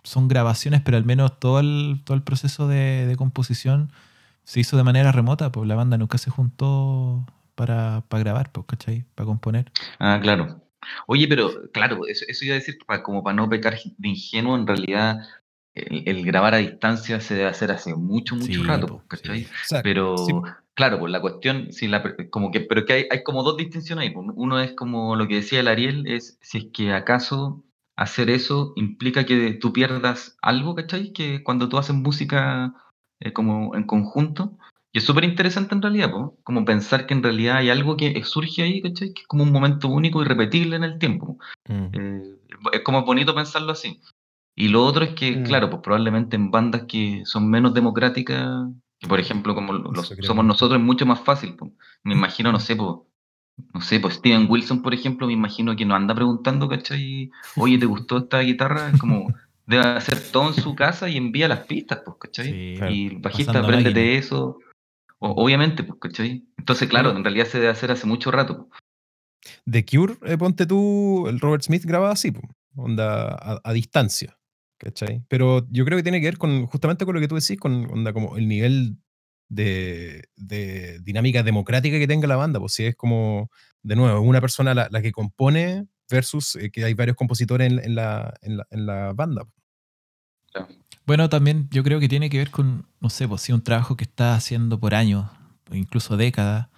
son 0.05 0.29
grabaciones, 0.29 0.83
pero 0.83 0.97
al 0.97 1.05
menos 1.05 1.41
todo 1.41 1.59
el, 1.59 2.01
todo 2.05 2.17
el 2.17 2.23
proceso 2.23 2.69
de, 2.69 3.07
de 3.07 3.17
composición 3.17 3.91
se 4.45 4.61
hizo 4.61 4.77
de 4.77 4.85
manera 4.85 5.11
remota, 5.11 5.51
pues 5.51 5.67
la 5.67 5.75
banda 5.75 5.99
nunca 5.99 6.19
se 6.19 6.31
juntó 6.31 7.27
para, 7.57 8.05
para 8.09 8.23
grabar, 8.23 8.53
pues, 8.53 8.67
¿cachai? 8.69 9.05
Para 9.17 9.27
componer. 9.27 9.73
Ah, 9.99 10.21
claro. 10.23 10.63
Oye, 11.09 11.27
pero 11.27 11.51
claro, 11.73 12.07
eso, 12.07 12.25
eso 12.29 12.45
iba 12.45 12.55
a 12.55 12.59
decir, 12.59 12.79
como 13.03 13.25
para 13.25 13.35
no 13.35 13.49
pecar 13.49 13.77
de 13.99 14.09
ingenuo, 14.09 14.55
en 14.55 14.67
realidad 14.69 15.19
el, 15.75 16.05
el 16.07 16.25
grabar 16.25 16.55
a 16.55 16.59
distancia 16.59 17.21
se 17.21 17.35
debe 17.35 17.49
hacer 17.49 17.73
hace 17.73 17.97
mucho, 17.97 18.37
mucho 18.37 18.61
Sí, 18.61 18.63
rato, 18.63 18.87
po, 18.87 19.03
¿cachai? 19.09 19.45
sí. 19.65 19.77
Pero, 19.83 20.15
sí, 20.17 20.33
claro, 20.77 20.99
pues 21.01 21.11
la 21.11 21.21
cuestión, 21.21 21.73
si 21.73 21.89
la, 21.89 22.03
per- 22.03 22.31
como 22.31 22.51
que, 22.53 22.61
pero 22.61 22.85
que 22.85 22.93
hay, 22.93 23.05
hay 23.11 23.23
como 23.25 23.43
dos 23.43 23.57
distinciones 23.57 24.03
ahí. 24.05 24.11
pues. 24.15 24.27
Uno 24.37 24.61
es 24.61 24.73
como 24.75 25.17
lo 25.17 25.27
que 25.27 25.37
decía 25.37 25.61
el 25.61 25.69
Ariel, 25.69 26.07
es 26.07 26.39
si 26.43 26.59
es 26.59 26.67
que 26.73 26.93
acaso 26.93 27.65
hacer 27.97 28.29
eso 28.31 28.73
implica 28.77 29.25
que 29.25 29.55
tú 29.55 29.73
pierdas 29.73 30.37
algo, 30.43 30.75
¿cachai? 30.75 31.13
Que 31.13 31.43
cuando 31.43 31.69
tú 31.69 31.79
haces 31.79 31.97
música 31.97 32.75
eh, 33.21 33.33
como 33.33 33.75
en 33.75 33.85
conjunto. 33.85 34.59
Y 34.93 34.99
es 34.99 35.05
súper 35.05 35.25
interesante 35.25 35.75
en 35.75 35.83
realidad, 35.83 36.11
po, 36.11 36.39
como 36.45 36.65
pensar 36.65 37.07
que 37.07 37.15
en 37.15 37.23
realidad 37.23 37.57
hay 37.57 37.71
algo 37.71 37.97
que 37.97 38.23
surge 38.25 38.63
ahí, 38.63 38.81
¿cachai? 38.83 39.13
Que 39.15 39.23
es 39.23 39.27
como 39.27 39.43
un 39.45 39.53
momento 39.53 39.89
único 39.89 40.23
y 40.23 40.27
repetible 40.27 40.77
en 40.77 40.85
el 40.85 40.99
tiempo. 40.99 41.39
mm, 41.69 41.87
Eh, 41.93 42.37
es 42.73 42.81
como 42.83 43.05
bonito 43.05 43.35
pensarlo 43.35 43.73
así. 43.73 44.01
Y 44.55 44.69
lo 44.69 44.85
otro 44.85 45.05
es 45.05 45.11
que, 45.15 45.37
Mm. 45.39 45.43
claro, 45.45 45.69
pues 45.71 45.83
probablemente 45.83 46.37
en 46.37 46.51
bandas 46.51 46.85
que 46.89 47.23
son 47.27 47.49
menos 47.51 47.75
democráticas, 47.75 48.69
por 49.09 49.21
ejemplo 49.21 49.55
como 49.55 49.73
lo- 49.73 49.93
los- 49.93 50.15
somos 50.23 50.45
nosotros, 50.45 50.79
es 50.81 50.85
mucho 50.85 51.07
más 51.07 51.21
fácil. 51.21 51.55
pues. 51.57 51.73
Me 52.05 52.15
imagino, 52.15 52.53
no 52.53 52.61
sé, 52.61 52.77
pues, 52.77 52.91
no 53.75 53.81
sé, 53.81 54.01
pues 54.01 54.15
Steven 54.15 54.47
Wilson, 54.51 54.83
por 54.83 54.93
ejemplo, 54.95 55.27
me 55.27 55.33
imagino 55.33 55.75
que 55.77 55.85
nos 55.85 55.97
anda 55.97 56.15
preguntando, 56.15 56.69
¿cachai? 56.69 57.31
Oye, 57.57 57.79
¿te 57.79 57.87
gustó 57.87 58.19
esta 58.19 58.41
guitarra? 58.41 58.91
Es 58.91 58.99
como, 59.01 59.27
debe 59.67 59.83
hacer 59.85 60.19
todo 60.31 60.49
en 60.49 60.55
su 60.55 60.75
casa 60.75 61.09
y 61.09 61.17
envía 61.17 61.49
las 61.49 61.61
pistas, 61.67 62.03
pues, 62.05 62.17
¿cachai? 62.21 62.47
Sí, 62.47 62.75
Claro. 62.77 62.93
Y 62.93 63.07
el 63.07 63.19
bajista, 63.19 63.53
apréndete 63.61 64.17
eso. 64.19 64.59
O- 65.19 65.43
obviamente, 65.45 65.83
pues, 65.85 65.99
¿cachai? 66.01 66.45
Entonces, 66.59 66.89
claro, 66.89 67.11
en 67.17 67.25
realidad 67.25 67.47
se 67.47 67.59
debe 67.59 67.71
hacer 67.71 67.91
hace 67.91 68.07
mucho 68.07 68.31
rato. 68.31 68.69
pues. 68.69 68.81
The 69.65 69.85
Cure, 69.85 70.17
eh, 70.23 70.37
ponte 70.37 70.67
tú, 70.67 71.27
el 71.29 71.39
Robert 71.41 71.63
Smith 71.63 71.85
grababa 71.85 72.13
así, 72.13 72.33
po, 72.33 72.43
onda 72.75 73.29
a, 73.35 73.61
a 73.63 73.73
distancia, 73.73 74.37
¿cachai? 74.79 75.25
Pero 75.29 75.67
yo 75.71 75.85
creo 75.85 75.97
que 75.97 76.03
tiene 76.03 76.21
que 76.21 76.27
ver 76.27 76.39
con 76.39 76.67
justamente 76.67 77.05
con 77.05 77.15
lo 77.15 77.21
que 77.21 77.29
tú 77.29 77.35
decís, 77.35 77.59
con 77.59 77.91
onda 77.91 78.13
como 78.13 78.37
el 78.37 78.49
nivel 78.49 78.99
de, 79.49 80.29
de 80.37 80.99
dinámica 81.01 81.43
democrática 81.43 81.99
que 81.99 82.09
tenga 82.09 82.27
la 82.27 82.37
banda, 82.37 82.59
pues 82.59 82.73
si 82.73 82.85
es 82.85 82.97
como, 82.97 83.51
de 83.83 83.97
nuevo, 83.97 84.21
una 84.21 84.41
persona 84.41 84.75
la, 84.75 84.89
la 84.91 85.03
que 85.03 85.13
compone 85.13 85.87
versus 86.11 86.57
eh, 86.57 86.71
que 86.71 86.85
hay 86.85 86.95
varios 86.95 87.17
compositores 87.17 87.73
en, 87.73 87.79
en 87.79 87.95
la, 87.95 88.35
en, 88.43 88.57
la, 88.59 88.67
en 88.71 88.87
la 88.87 89.13
banda. 89.13 89.43
Bueno, 91.05 91.29
también 91.29 91.69
yo 91.71 91.85
creo 91.85 92.01
que 92.01 92.09
tiene 92.09 92.31
que 92.31 92.39
ver 92.39 92.51
con, 92.51 92.87
no 93.01 93.11
sé, 93.11 93.29
pues 93.29 93.43
si 93.43 93.53
un 93.53 93.63
trabajo 93.63 93.97
que 93.97 94.05
estás 94.05 94.39
haciendo 94.39 94.81
por 94.81 94.95
años, 94.95 95.31
o 95.71 95.75
incluso 95.75 96.17
décadas, 96.17 96.69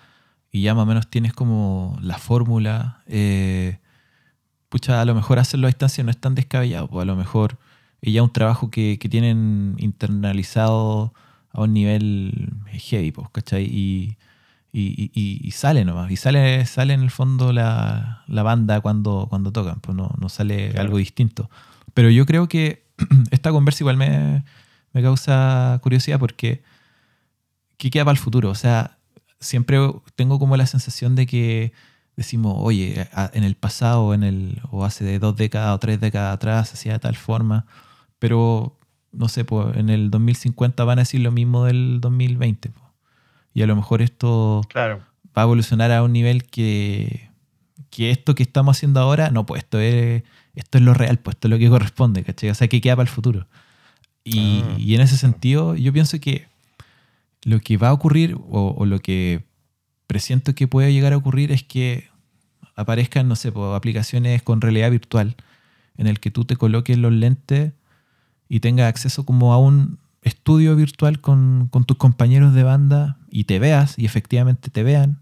y 0.50 0.62
ya 0.62 0.74
más 0.74 0.82
o 0.82 0.87
menos 0.87 1.08
tienes 1.08 1.32
como 1.32 1.96
la 2.02 2.18
fórmula, 2.18 3.02
eh, 3.06 3.78
pucha, 4.68 5.00
a 5.00 5.04
lo 5.04 5.14
mejor 5.14 5.38
hacerlo 5.38 5.66
a 5.66 5.70
distancia 5.70 6.04
no 6.04 6.11
es 6.11 6.18
tan 6.18 6.34
descabellado, 6.34 6.88
pues 6.88 7.02
a 7.02 7.06
lo 7.06 7.16
mejor 7.16 7.58
es 8.02 8.12
ya 8.12 8.22
un 8.22 8.32
trabajo 8.32 8.70
que, 8.70 8.98
que 8.98 9.08
tienen 9.08 9.74
internalizado 9.78 11.12
a 11.52 11.62
un 11.62 11.72
nivel 11.72 12.52
heavy, 12.70 13.11
pues, 13.12 13.28
¿cachai? 13.30 13.64
Y, 13.64 14.16
y, 14.72 15.11
y- 15.14 15.40
y 15.42 15.50
sale 15.52 15.84
nomás, 15.84 16.11
y 16.11 16.16
sale, 16.16 16.64
sale 16.66 16.92
en 16.94 17.00
el 17.02 17.11
fondo 17.11 17.52
la, 17.52 18.22
la 18.28 18.42
banda 18.42 18.80
cuando, 18.80 19.26
cuando 19.30 19.50
tocan, 19.50 19.80
pues 19.80 19.96
no, 19.96 20.12
no 20.20 20.28
sale 20.28 20.68
Claro. 20.70 20.82
algo 20.82 20.98
distinto. 20.98 21.50
Pero 21.94 22.11
yo 22.11 22.26
creo 22.26 22.48
que 22.48 22.84
esta 23.30 23.50
conversa 23.50 23.82
igual 23.82 23.96
me, 23.96 24.44
me 24.92 25.02
causa 25.02 25.78
curiosidad 25.82 26.18
porque 26.20 26.62
¿qué 27.76 27.90
queda 27.90 28.04
para 28.04 28.12
el 28.12 28.18
futuro? 28.22 28.50
O 28.50 28.54
sea, 28.54 28.98
siempre 29.40 29.78
tengo 30.16 30.38
como 30.38 30.56
la 30.56 30.66
sensación 30.66 31.14
de 31.16 31.26
que 31.26 31.72
decimos, 32.16 32.54
oye, 32.58 33.08
en 33.32 33.44
el 33.44 33.54
pasado 33.54 34.12
en 34.14 34.24
el, 34.24 34.61
o 34.70 34.84
hace 34.84 35.04
de 35.04 35.18
dos 35.18 35.37
décadas 35.37 35.74
o 35.74 35.78
tres 35.78 36.00
décadas 36.00 36.34
atrás 36.34 36.72
hacía 36.74 36.94
de 36.94 36.98
tal 36.98 37.14
forma, 37.16 37.66
pero 38.18 38.78
no 39.12 39.28
sé, 39.28 39.44
pues 39.44 39.76
en 39.76 39.88
el 39.90 40.11
2050 40.11 40.85
van 40.85 40.98
a 40.98 41.02
decir 41.02 41.20
lo 41.20 41.33
mismo 41.33 41.64
del 41.64 42.00
2020. 42.00 42.70
po. 42.70 42.81
Y 43.54 43.62
a 43.62 43.66
lo 43.66 43.74
mejor 43.76 44.02
esto 44.02 44.61
Claro. 44.68 44.98
va 45.37 45.42
a 45.42 45.44
evolucionar 45.44 45.90
a 45.92 46.02
un 46.02 46.12
nivel 46.12 46.44
que, 46.44 47.31
que 47.90 48.11
esto 48.11 48.35
que 48.35 48.42
estamos 48.42 48.76
haciendo 48.76 49.00
ahora, 49.00 49.31
no, 49.31 49.46
pues 49.46 49.62
esto 49.64 49.81
es, 49.81 50.22
esto 50.54 50.78
es 50.78 50.85
lo 50.85 50.94
real, 50.94 51.18
pues 51.18 51.37
esto 51.37 51.48
es 51.48 51.50
lo 51.50 51.59
que 51.59 51.68
corresponde, 51.68 52.22
¿cachai? 52.22 52.50
O 52.50 52.54
sea, 52.54 52.68
que 52.68 52.81
queda 52.81 52.96
para 52.96 53.09
el 53.09 53.14
futuro. 53.14 53.46
Y, 54.24 54.62
Ah, 54.64 54.74
y 54.78 54.94
en 54.94 55.00
ese 55.00 55.16
sentido, 55.16 55.74
yo 55.74 55.92
pienso 55.92 56.20
que 56.20 56.46
lo 57.44 57.61
que 57.61 57.76
va 57.78 57.88
a 57.88 57.92
ocurrir, 57.94 58.35
o, 58.35 58.74
o 58.76 58.85
lo 58.87 58.98
que 58.98 59.44
presiento 60.07 60.54
que 60.54 60.68
puede 60.68 60.92
llegar 60.92 61.12
a 61.12 61.16
ocurrir, 61.16 61.50
es 61.50 61.62
que 61.62 62.09
aparezcan, 62.76 63.26
no 63.28 63.37
sé, 63.37 63.52
aplicaciones 63.74 64.42
con 64.42 64.61
realidad 64.61 64.90
virtual, 64.90 65.35
en 65.96 66.07
el 66.07 66.20
que 66.20 66.31
tú 66.31 66.44
te 66.44 66.57
coloques 66.57 66.96
los 66.98 67.12
lentes 67.12 67.72
y 68.48 68.61
tengas 68.61 68.88
acceso 68.88 69.24
como 69.24 69.52
a 69.52 69.58
un 69.58 69.98
estudio 70.22 70.74
virtual 70.76 71.20
con, 71.20 71.68
con 71.70 71.84
tus 71.84 71.96
compañeros 71.96 72.54
de 72.54 72.62
banda 72.62 73.18
y 73.30 73.44
te 73.44 73.58
veas 73.58 73.98
y 73.98 74.04
efectivamente 74.04 74.70
te 74.70 74.82
vean 74.82 75.20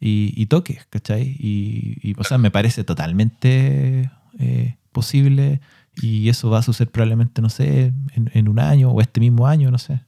y, 0.00 0.32
y 0.36 0.46
toques, 0.46 0.86
¿cachai? 0.90 1.36
Y, 1.38 1.98
y, 2.02 2.14
o 2.18 2.24
sea, 2.24 2.38
me 2.38 2.50
parece 2.50 2.84
totalmente 2.84 4.10
eh, 4.38 4.76
posible 4.92 5.60
y 5.96 6.28
eso 6.28 6.50
va 6.50 6.58
a 6.58 6.62
suceder 6.62 6.90
probablemente, 6.90 7.40
no 7.42 7.48
sé, 7.48 7.92
en, 8.14 8.30
en 8.34 8.48
un 8.48 8.58
año 8.58 8.90
o 8.90 9.00
este 9.00 9.20
mismo 9.20 9.46
año, 9.46 9.70
no 9.70 9.78
sé. 9.78 10.00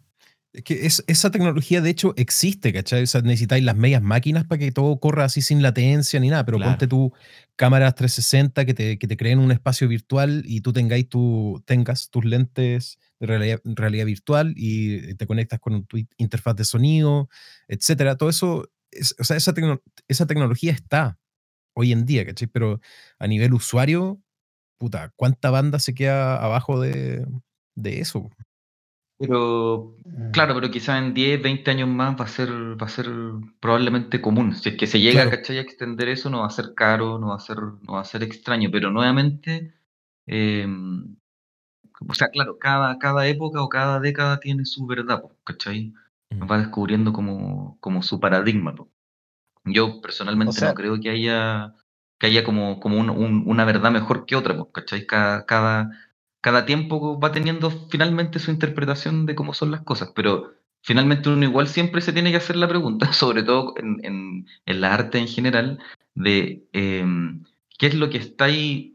Es 0.57 0.63
que 0.65 0.87
es, 0.87 1.05
esa 1.07 1.31
tecnología, 1.31 1.83
de 1.83 1.91
hecho, 1.91 2.15
existe, 2.17 2.73
¿cachai? 2.73 3.03
O 3.03 3.07
sea, 3.07 3.21
necesitáis 3.21 3.63
las 3.63 3.77
medias 3.77 4.01
máquinas 4.01 4.45
para 4.47 4.59
que 4.59 4.73
todo 4.73 4.99
corra 4.99 5.25
así 5.25 5.43
sin 5.43 5.61
latencia 5.61 6.19
ni 6.19 6.31
nada, 6.31 6.47
pero 6.47 6.57
Claro. 6.57 6.73
ponte 6.73 6.87
tu 6.89 7.13
cámaras 7.57 7.95
360 7.95 8.65
que 8.65 8.73
te, 8.73 8.99
que 8.99 9.07
te 9.07 9.19
creen 9.19 9.39
un 9.39 9.53
espacio 9.53 9.87
virtual 9.87 10.45
y 10.47 10.63
tú 10.63 10.73
tengáis 10.73 11.11
tu, 11.11 11.63
tengas 11.67 12.09
tus 12.09 12.25
lentes 12.25 12.99
de 13.21 13.27
realidad, 13.27 13.61
realidad 13.65 14.07
virtual 14.07 14.55
y 14.57 15.15
te 15.17 15.27
conectas 15.27 15.61
con 15.61 15.85
tu 15.85 15.99
interfaz 16.17 16.57
de 16.57 16.65
sonido, 16.65 17.29
etcétera. 17.69 18.17
Todo 18.17 18.31
eso, 18.31 18.67
es- 18.91 19.15
o 19.19 19.25
sea, 19.25 19.37
esa, 19.37 19.53
tecno- 19.53 19.83
esa 20.09 20.27
tecnología 20.27 20.73
está 20.73 21.19
hoy 21.75 21.93
en 21.93 22.07
día, 22.07 22.25
¿cachai? 22.25 22.49
Pero 22.49 22.81
a 23.19 23.27
nivel 23.27 23.53
usuario, 23.53 24.23
puta, 24.79 25.13
¿cuánta 25.17 25.51
banda 25.51 25.79
se 25.81 25.93
queda 25.95 26.37
abajo 26.43 26.81
de, 26.81 27.27
de 27.75 28.01
eso? 28.01 28.31
Pero, 29.19 29.95
Mm. 30.05 30.31
claro, 30.33 30.55
pero 30.55 30.71
quizás 30.71 30.99
en 31.03 31.15
10, 31.15 31.41
20 31.43 31.71
años 31.71 31.89
más 31.89 32.19
va 32.21 32.25
a 32.25 32.29
ser, 32.29 32.51
va 32.51 32.87
a 32.87 32.91
ser 32.91 33.09
probablemente 33.61 34.21
común. 34.21 34.55
Si 34.55 34.69
es 34.69 34.77
que 34.77 34.87
se 34.87 35.01
llega, 35.01 35.23
Claro. 35.23 35.31
a 35.49 35.53
extender 35.61 36.09
eso, 36.09 36.29
no 36.29 36.41
va 36.41 36.47
a 36.47 36.51
ser 36.51 36.75
caro, 36.75 37.19
no 37.19 37.29
va 37.29 37.37
a 37.37 37.41
ser, 37.41 37.57
no 37.59 37.95
va 37.95 38.01
a 38.01 38.05
ser 38.05 38.23
extraño. 38.23 38.71
Pero 38.71 38.91
nuevamente, 38.91 39.73
eh, 40.27 40.67
o 42.09 42.15
sea, 42.15 42.29
claro, 42.29 42.59
cada, 42.59 42.99
cada 42.99 43.27
época 43.27 43.63
o 43.63 43.69
cada 43.69 44.01
década 44.01 44.39
tiene 44.39 44.65
su 44.67 44.87
verdad, 44.87 45.23
¿cachai? 45.45 45.95
Ujú. 46.31 46.47
Va 46.47 46.59
descubriendo 46.59 47.13
como, 47.13 47.79
como 47.81 48.03
su 48.03 48.21
paradigma. 48.21 48.75
po. 48.75 48.89
Yo 49.65 50.01
personalmente 50.01 50.51
O 50.51 50.53
sea- 50.53 50.69
no 50.69 50.75
creo 50.75 51.01
que 51.01 51.11
haya, 51.11 51.75
que 52.19 52.27
haya 52.27 52.45
como, 52.45 52.79
como 52.81 52.99
un- 52.99 53.11
un- 53.11 53.45
una 53.47 53.65
verdad 53.65 53.91
mejor 53.91 54.27
que 54.27 54.37
otra, 54.37 54.57
po, 54.57 54.71
¿cachai? 54.71 55.07
Cada, 55.07 55.47
cada, 55.47 55.91
cada 56.47 56.65
tiempo 56.65 57.19
va 57.19 57.33
teniendo 57.33 57.73
finalmente 57.91 58.39
su 58.39 58.53
interpretación 58.53 59.27
de 59.27 59.35
cómo 59.35 59.53
son 59.53 59.73
las 59.73 59.83
cosas, 59.83 60.13
pero 60.15 60.55
finalmente 60.81 61.29
uno 61.29 61.43
igual 61.43 61.67
siempre 61.67 62.01
se 62.01 62.13
tiene 62.13 62.31
que 62.31 62.37
hacer 62.37 62.55
la 62.55 62.69
pregunta, 62.69 63.13
sobre 63.13 63.43
todo 63.43 63.75
en, 63.77 64.47
en, 64.65 64.81
la 64.81 64.95
arte 64.95 65.19
en 65.19 65.27
general, 65.27 65.81
de 66.15 66.65
em, 66.73 67.43
qué 67.77 67.89
es 67.89 67.97
lo 67.97 68.11
que 68.11 68.19
estáis 68.19 68.93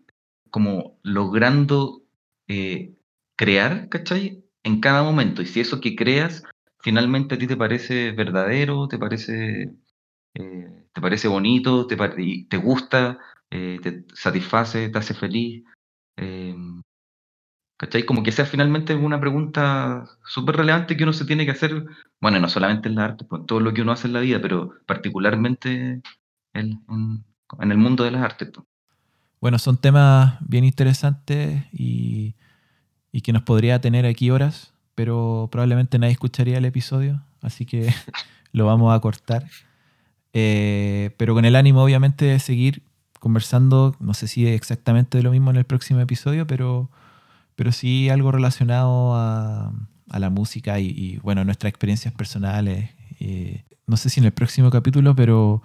como 0.49 0.97
logrando 1.03 2.03
eh, 2.47 2.95
crear, 3.35 3.89
¿cachai? 3.89 4.45
En 4.63 4.79
cada 4.79 5.03
momento. 5.03 5.41
Y 5.41 5.45
si 5.45 5.59
eso 5.59 5.81
que 5.81 5.97
creas 5.97 6.45
finalmente 6.79 7.35
a 7.35 7.37
ti 7.37 7.47
te 7.47 7.57
parece 7.57 8.11
verdadero, 8.13 8.87
te 8.87 8.97
parece, 8.97 9.73
eh, 10.35 10.85
te 10.93 11.01
parece 11.01 11.27
bonito, 11.27 11.85
te, 11.85 11.97
te 12.49 12.57
gusta, 12.57 13.19
eh, 13.49 13.77
te 13.83 14.05
satisface, 14.13 14.87
te 14.87 14.97
hace 14.97 15.13
feliz. 15.13 15.65
em, 16.15 16.81
¿Cachai? 17.81 18.05
Como 18.05 18.21
que 18.21 18.31
sea 18.31 18.45
finalmente 18.45 18.93
una 18.93 19.19
pregunta 19.19 20.05
súper 20.23 20.55
relevante 20.57 20.95
que 20.95 21.03
uno 21.03 21.13
se 21.13 21.25
tiene 21.25 21.45
que 21.45 21.51
hacer, 21.51 21.83
bueno, 22.21 22.39
no 22.39 22.47
solamente 22.47 22.87
en 22.87 22.93
la 22.95 23.05
arte, 23.05 23.25
pues 23.25 23.39
en 23.41 23.47
todo 23.47 23.59
lo 23.59 23.73
que 23.73 23.81
uno 23.81 23.91
hace 23.91 24.05
en 24.05 24.13
la 24.13 24.19
vida, 24.19 24.39
pero 24.39 24.75
particularmente 24.85 26.01
en, 26.53 26.83
en- 26.87 27.25
en 27.59 27.71
el 27.71 27.77
mundo 27.79 28.03
de 28.03 28.11
las 28.11 28.21
artes. 28.21 28.51
pues. 28.53 28.67
Bueno, 29.41 29.57
son 29.57 29.77
temas 29.77 30.37
bien 30.47 30.63
interesantes 30.63 31.63
y, 31.73 32.35
y 33.11 33.21
que 33.21 33.33
nos 33.33 33.43
podría 33.43 33.81
tener 33.81 34.05
aquí 34.05 34.29
horas, 34.29 34.73
pero 34.95 35.49
probablemente 35.51 35.97
nadie 35.97 36.13
escucharía 36.13 36.59
el 36.59 36.65
episodio, 36.65 37.23
así 37.41 37.65
que 37.65 37.91
lo 38.53 38.67
vamos 38.67 38.95
a 38.95 38.99
cortar. 38.99 39.47
Eh, 40.33 41.15
pero 41.17 41.33
con 41.33 41.45
el 41.45 41.55
ánimo, 41.55 41.83
obviamente, 41.83 42.25
de 42.25 42.39
seguir 42.39 42.83
conversando, 43.19 43.95
no 43.99 44.13
sé 44.13 44.27
si 44.27 44.47
exactamente 44.47 45.17
de 45.17 45.23
lo 45.23 45.31
mismo 45.31 45.51
en 45.51 45.57
el 45.57 45.65
próximo 45.65 45.99
episodio, 45.99 46.47
pero, 46.47 46.89
pero 47.61 47.71
sí 47.71 48.09
algo 48.09 48.31
relacionado 48.31 49.13
a, 49.13 49.71
a 50.09 50.17
la 50.17 50.31
música 50.31 50.79
y, 50.79 51.19
bueno, 51.21 51.45
nuestras 51.45 51.69
experiencias 51.69 52.11
personales. 52.11 52.89
Eh, 53.19 53.61
no 53.85 53.97
sé 53.97 54.09
si 54.09 54.19
en 54.19 54.25
el 54.25 54.31
próximo 54.31 54.71
capítulo, 54.71 55.15
pero 55.15 55.61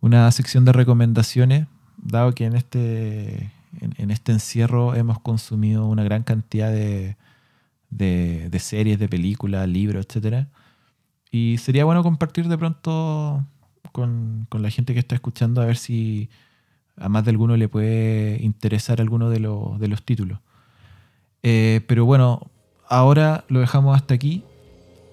una 0.00 0.30
sección 0.30 0.64
de 0.64 0.70
recomendaciones, 0.70 1.66
dado 1.96 2.32
que 2.32 2.44
en 2.44 2.54
este, 2.54 3.50
en, 3.80 4.12
este 4.12 4.30
encierro 4.30 4.94
hemos 4.94 5.18
consumido 5.18 5.88
una 5.88 6.04
gran 6.04 6.22
cantidad 6.22 6.70
de, 6.70 7.16
de, 7.90 8.58
series, 8.60 9.00
de 9.00 9.08
películas, 9.08 9.68
libros, 9.68 10.06
etc. 10.06 10.46
Y 11.32 11.58
sería 11.58 11.84
bueno 11.84 12.04
compartir 12.04 12.46
de 12.46 12.56
pronto 12.56 13.44
con, 13.90 14.46
con 14.48 14.62
la 14.62 14.70
gente 14.70 14.94
que 14.94 15.00
está 15.00 15.16
escuchando 15.16 15.60
a 15.60 15.64
ver 15.66 15.76
si 15.76 16.30
a 16.96 17.08
más 17.08 17.24
de 17.24 17.32
alguno 17.32 17.56
le 17.56 17.66
puede 17.66 18.40
interesar 18.44 19.00
alguno 19.00 19.28
de, 19.28 19.40
de 19.40 19.88
los 19.88 20.04
títulos. 20.04 20.38
Eh, 21.42 21.80
pero 21.86 22.04
bueno, 22.04 22.50
ahora 22.88 23.44
lo 23.48 23.60
dejamos 23.60 23.96
hasta 23.96 24.14
aquí. 24.14 24.42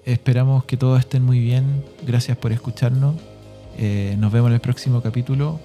Esperamos 0.04 0.64
que 0.64 0.76
todos 0.76 0.98
estén 1.00 1.24
muy 1.24 1.38
bien. 1.40 1.84
Gracias 2.06 2.36
por 2.36 2.52
escucharnos. 2.52 3.16
Eh, 3.78 4.16
nos 4.18 4.32
vemos 4.32 4.48
en 4.48 4.54
el 4.54 4.60
próximo 4.60 5.02
capítulo. 5.02 5.58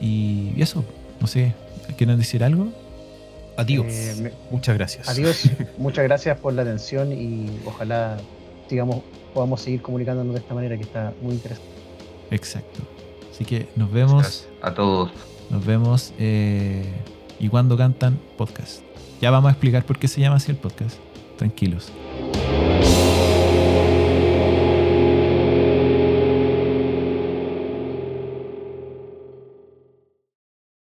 Y, 0.00 0.52
eso, 0.60 0.84
no 1.20 1.26
sé, 1.26 1.54
¿quieren 1.96 2.18
decir 2.18 2.44
algo? 2.44 2.68
Adiós. 3.56 3.86
Eh, 3.88 4.14
me- 4.22 4.32
Muchas 4.50 4.76
gracias. 4.76 5.08
Adiós, 5.08 5.50
muchas 5.78 6.04
gracias 6.04 6.38
por 6.38 6.52
la 6.52 6.62
atención 6.62 7.12
y 7.12 7.58
ojalá 7.66 8.18
sigamos, 8.68 9.02
podamos 9.34 9.60
seguir 9.60 9.82
comunicándonos 9.82 10.34
de 10.34 10.40
esta 10.40 10.54
manera 10.54 10.76
que 10.76 10.82
está 10.84 11.12
muy 11.22 11.32
interesante. 11.34 11.70
Exacto. 12.30 12.80
Así 13.32 13.44
que 13.44 13.68
nos 13.74 13.90
vemos. 13.90 14.22
Gracias 14.22 14.48
a 14.62 14.74
todos. 14.74 15.10
Nos 15.50 15.64
vemos. 15.64 16.12
eh, 16.18 16.84
y 17.40 17.48
cuando 17.48 17.76
cantan, 17.76 18.18
podcast. 18.36 18.82
Ya 19.20 19.30
vamos 19.30 19.48
a 19.48 19.52
explicar 19.52 19.84
por 19.84 19.98
qué 19.98 20.08
se 20.08 20.20
llama 20.20 20.36
así 20.36 20.50
el 20.50 20.56
podcast. 20.56 20.96
Tranquilos. 21.36 21.92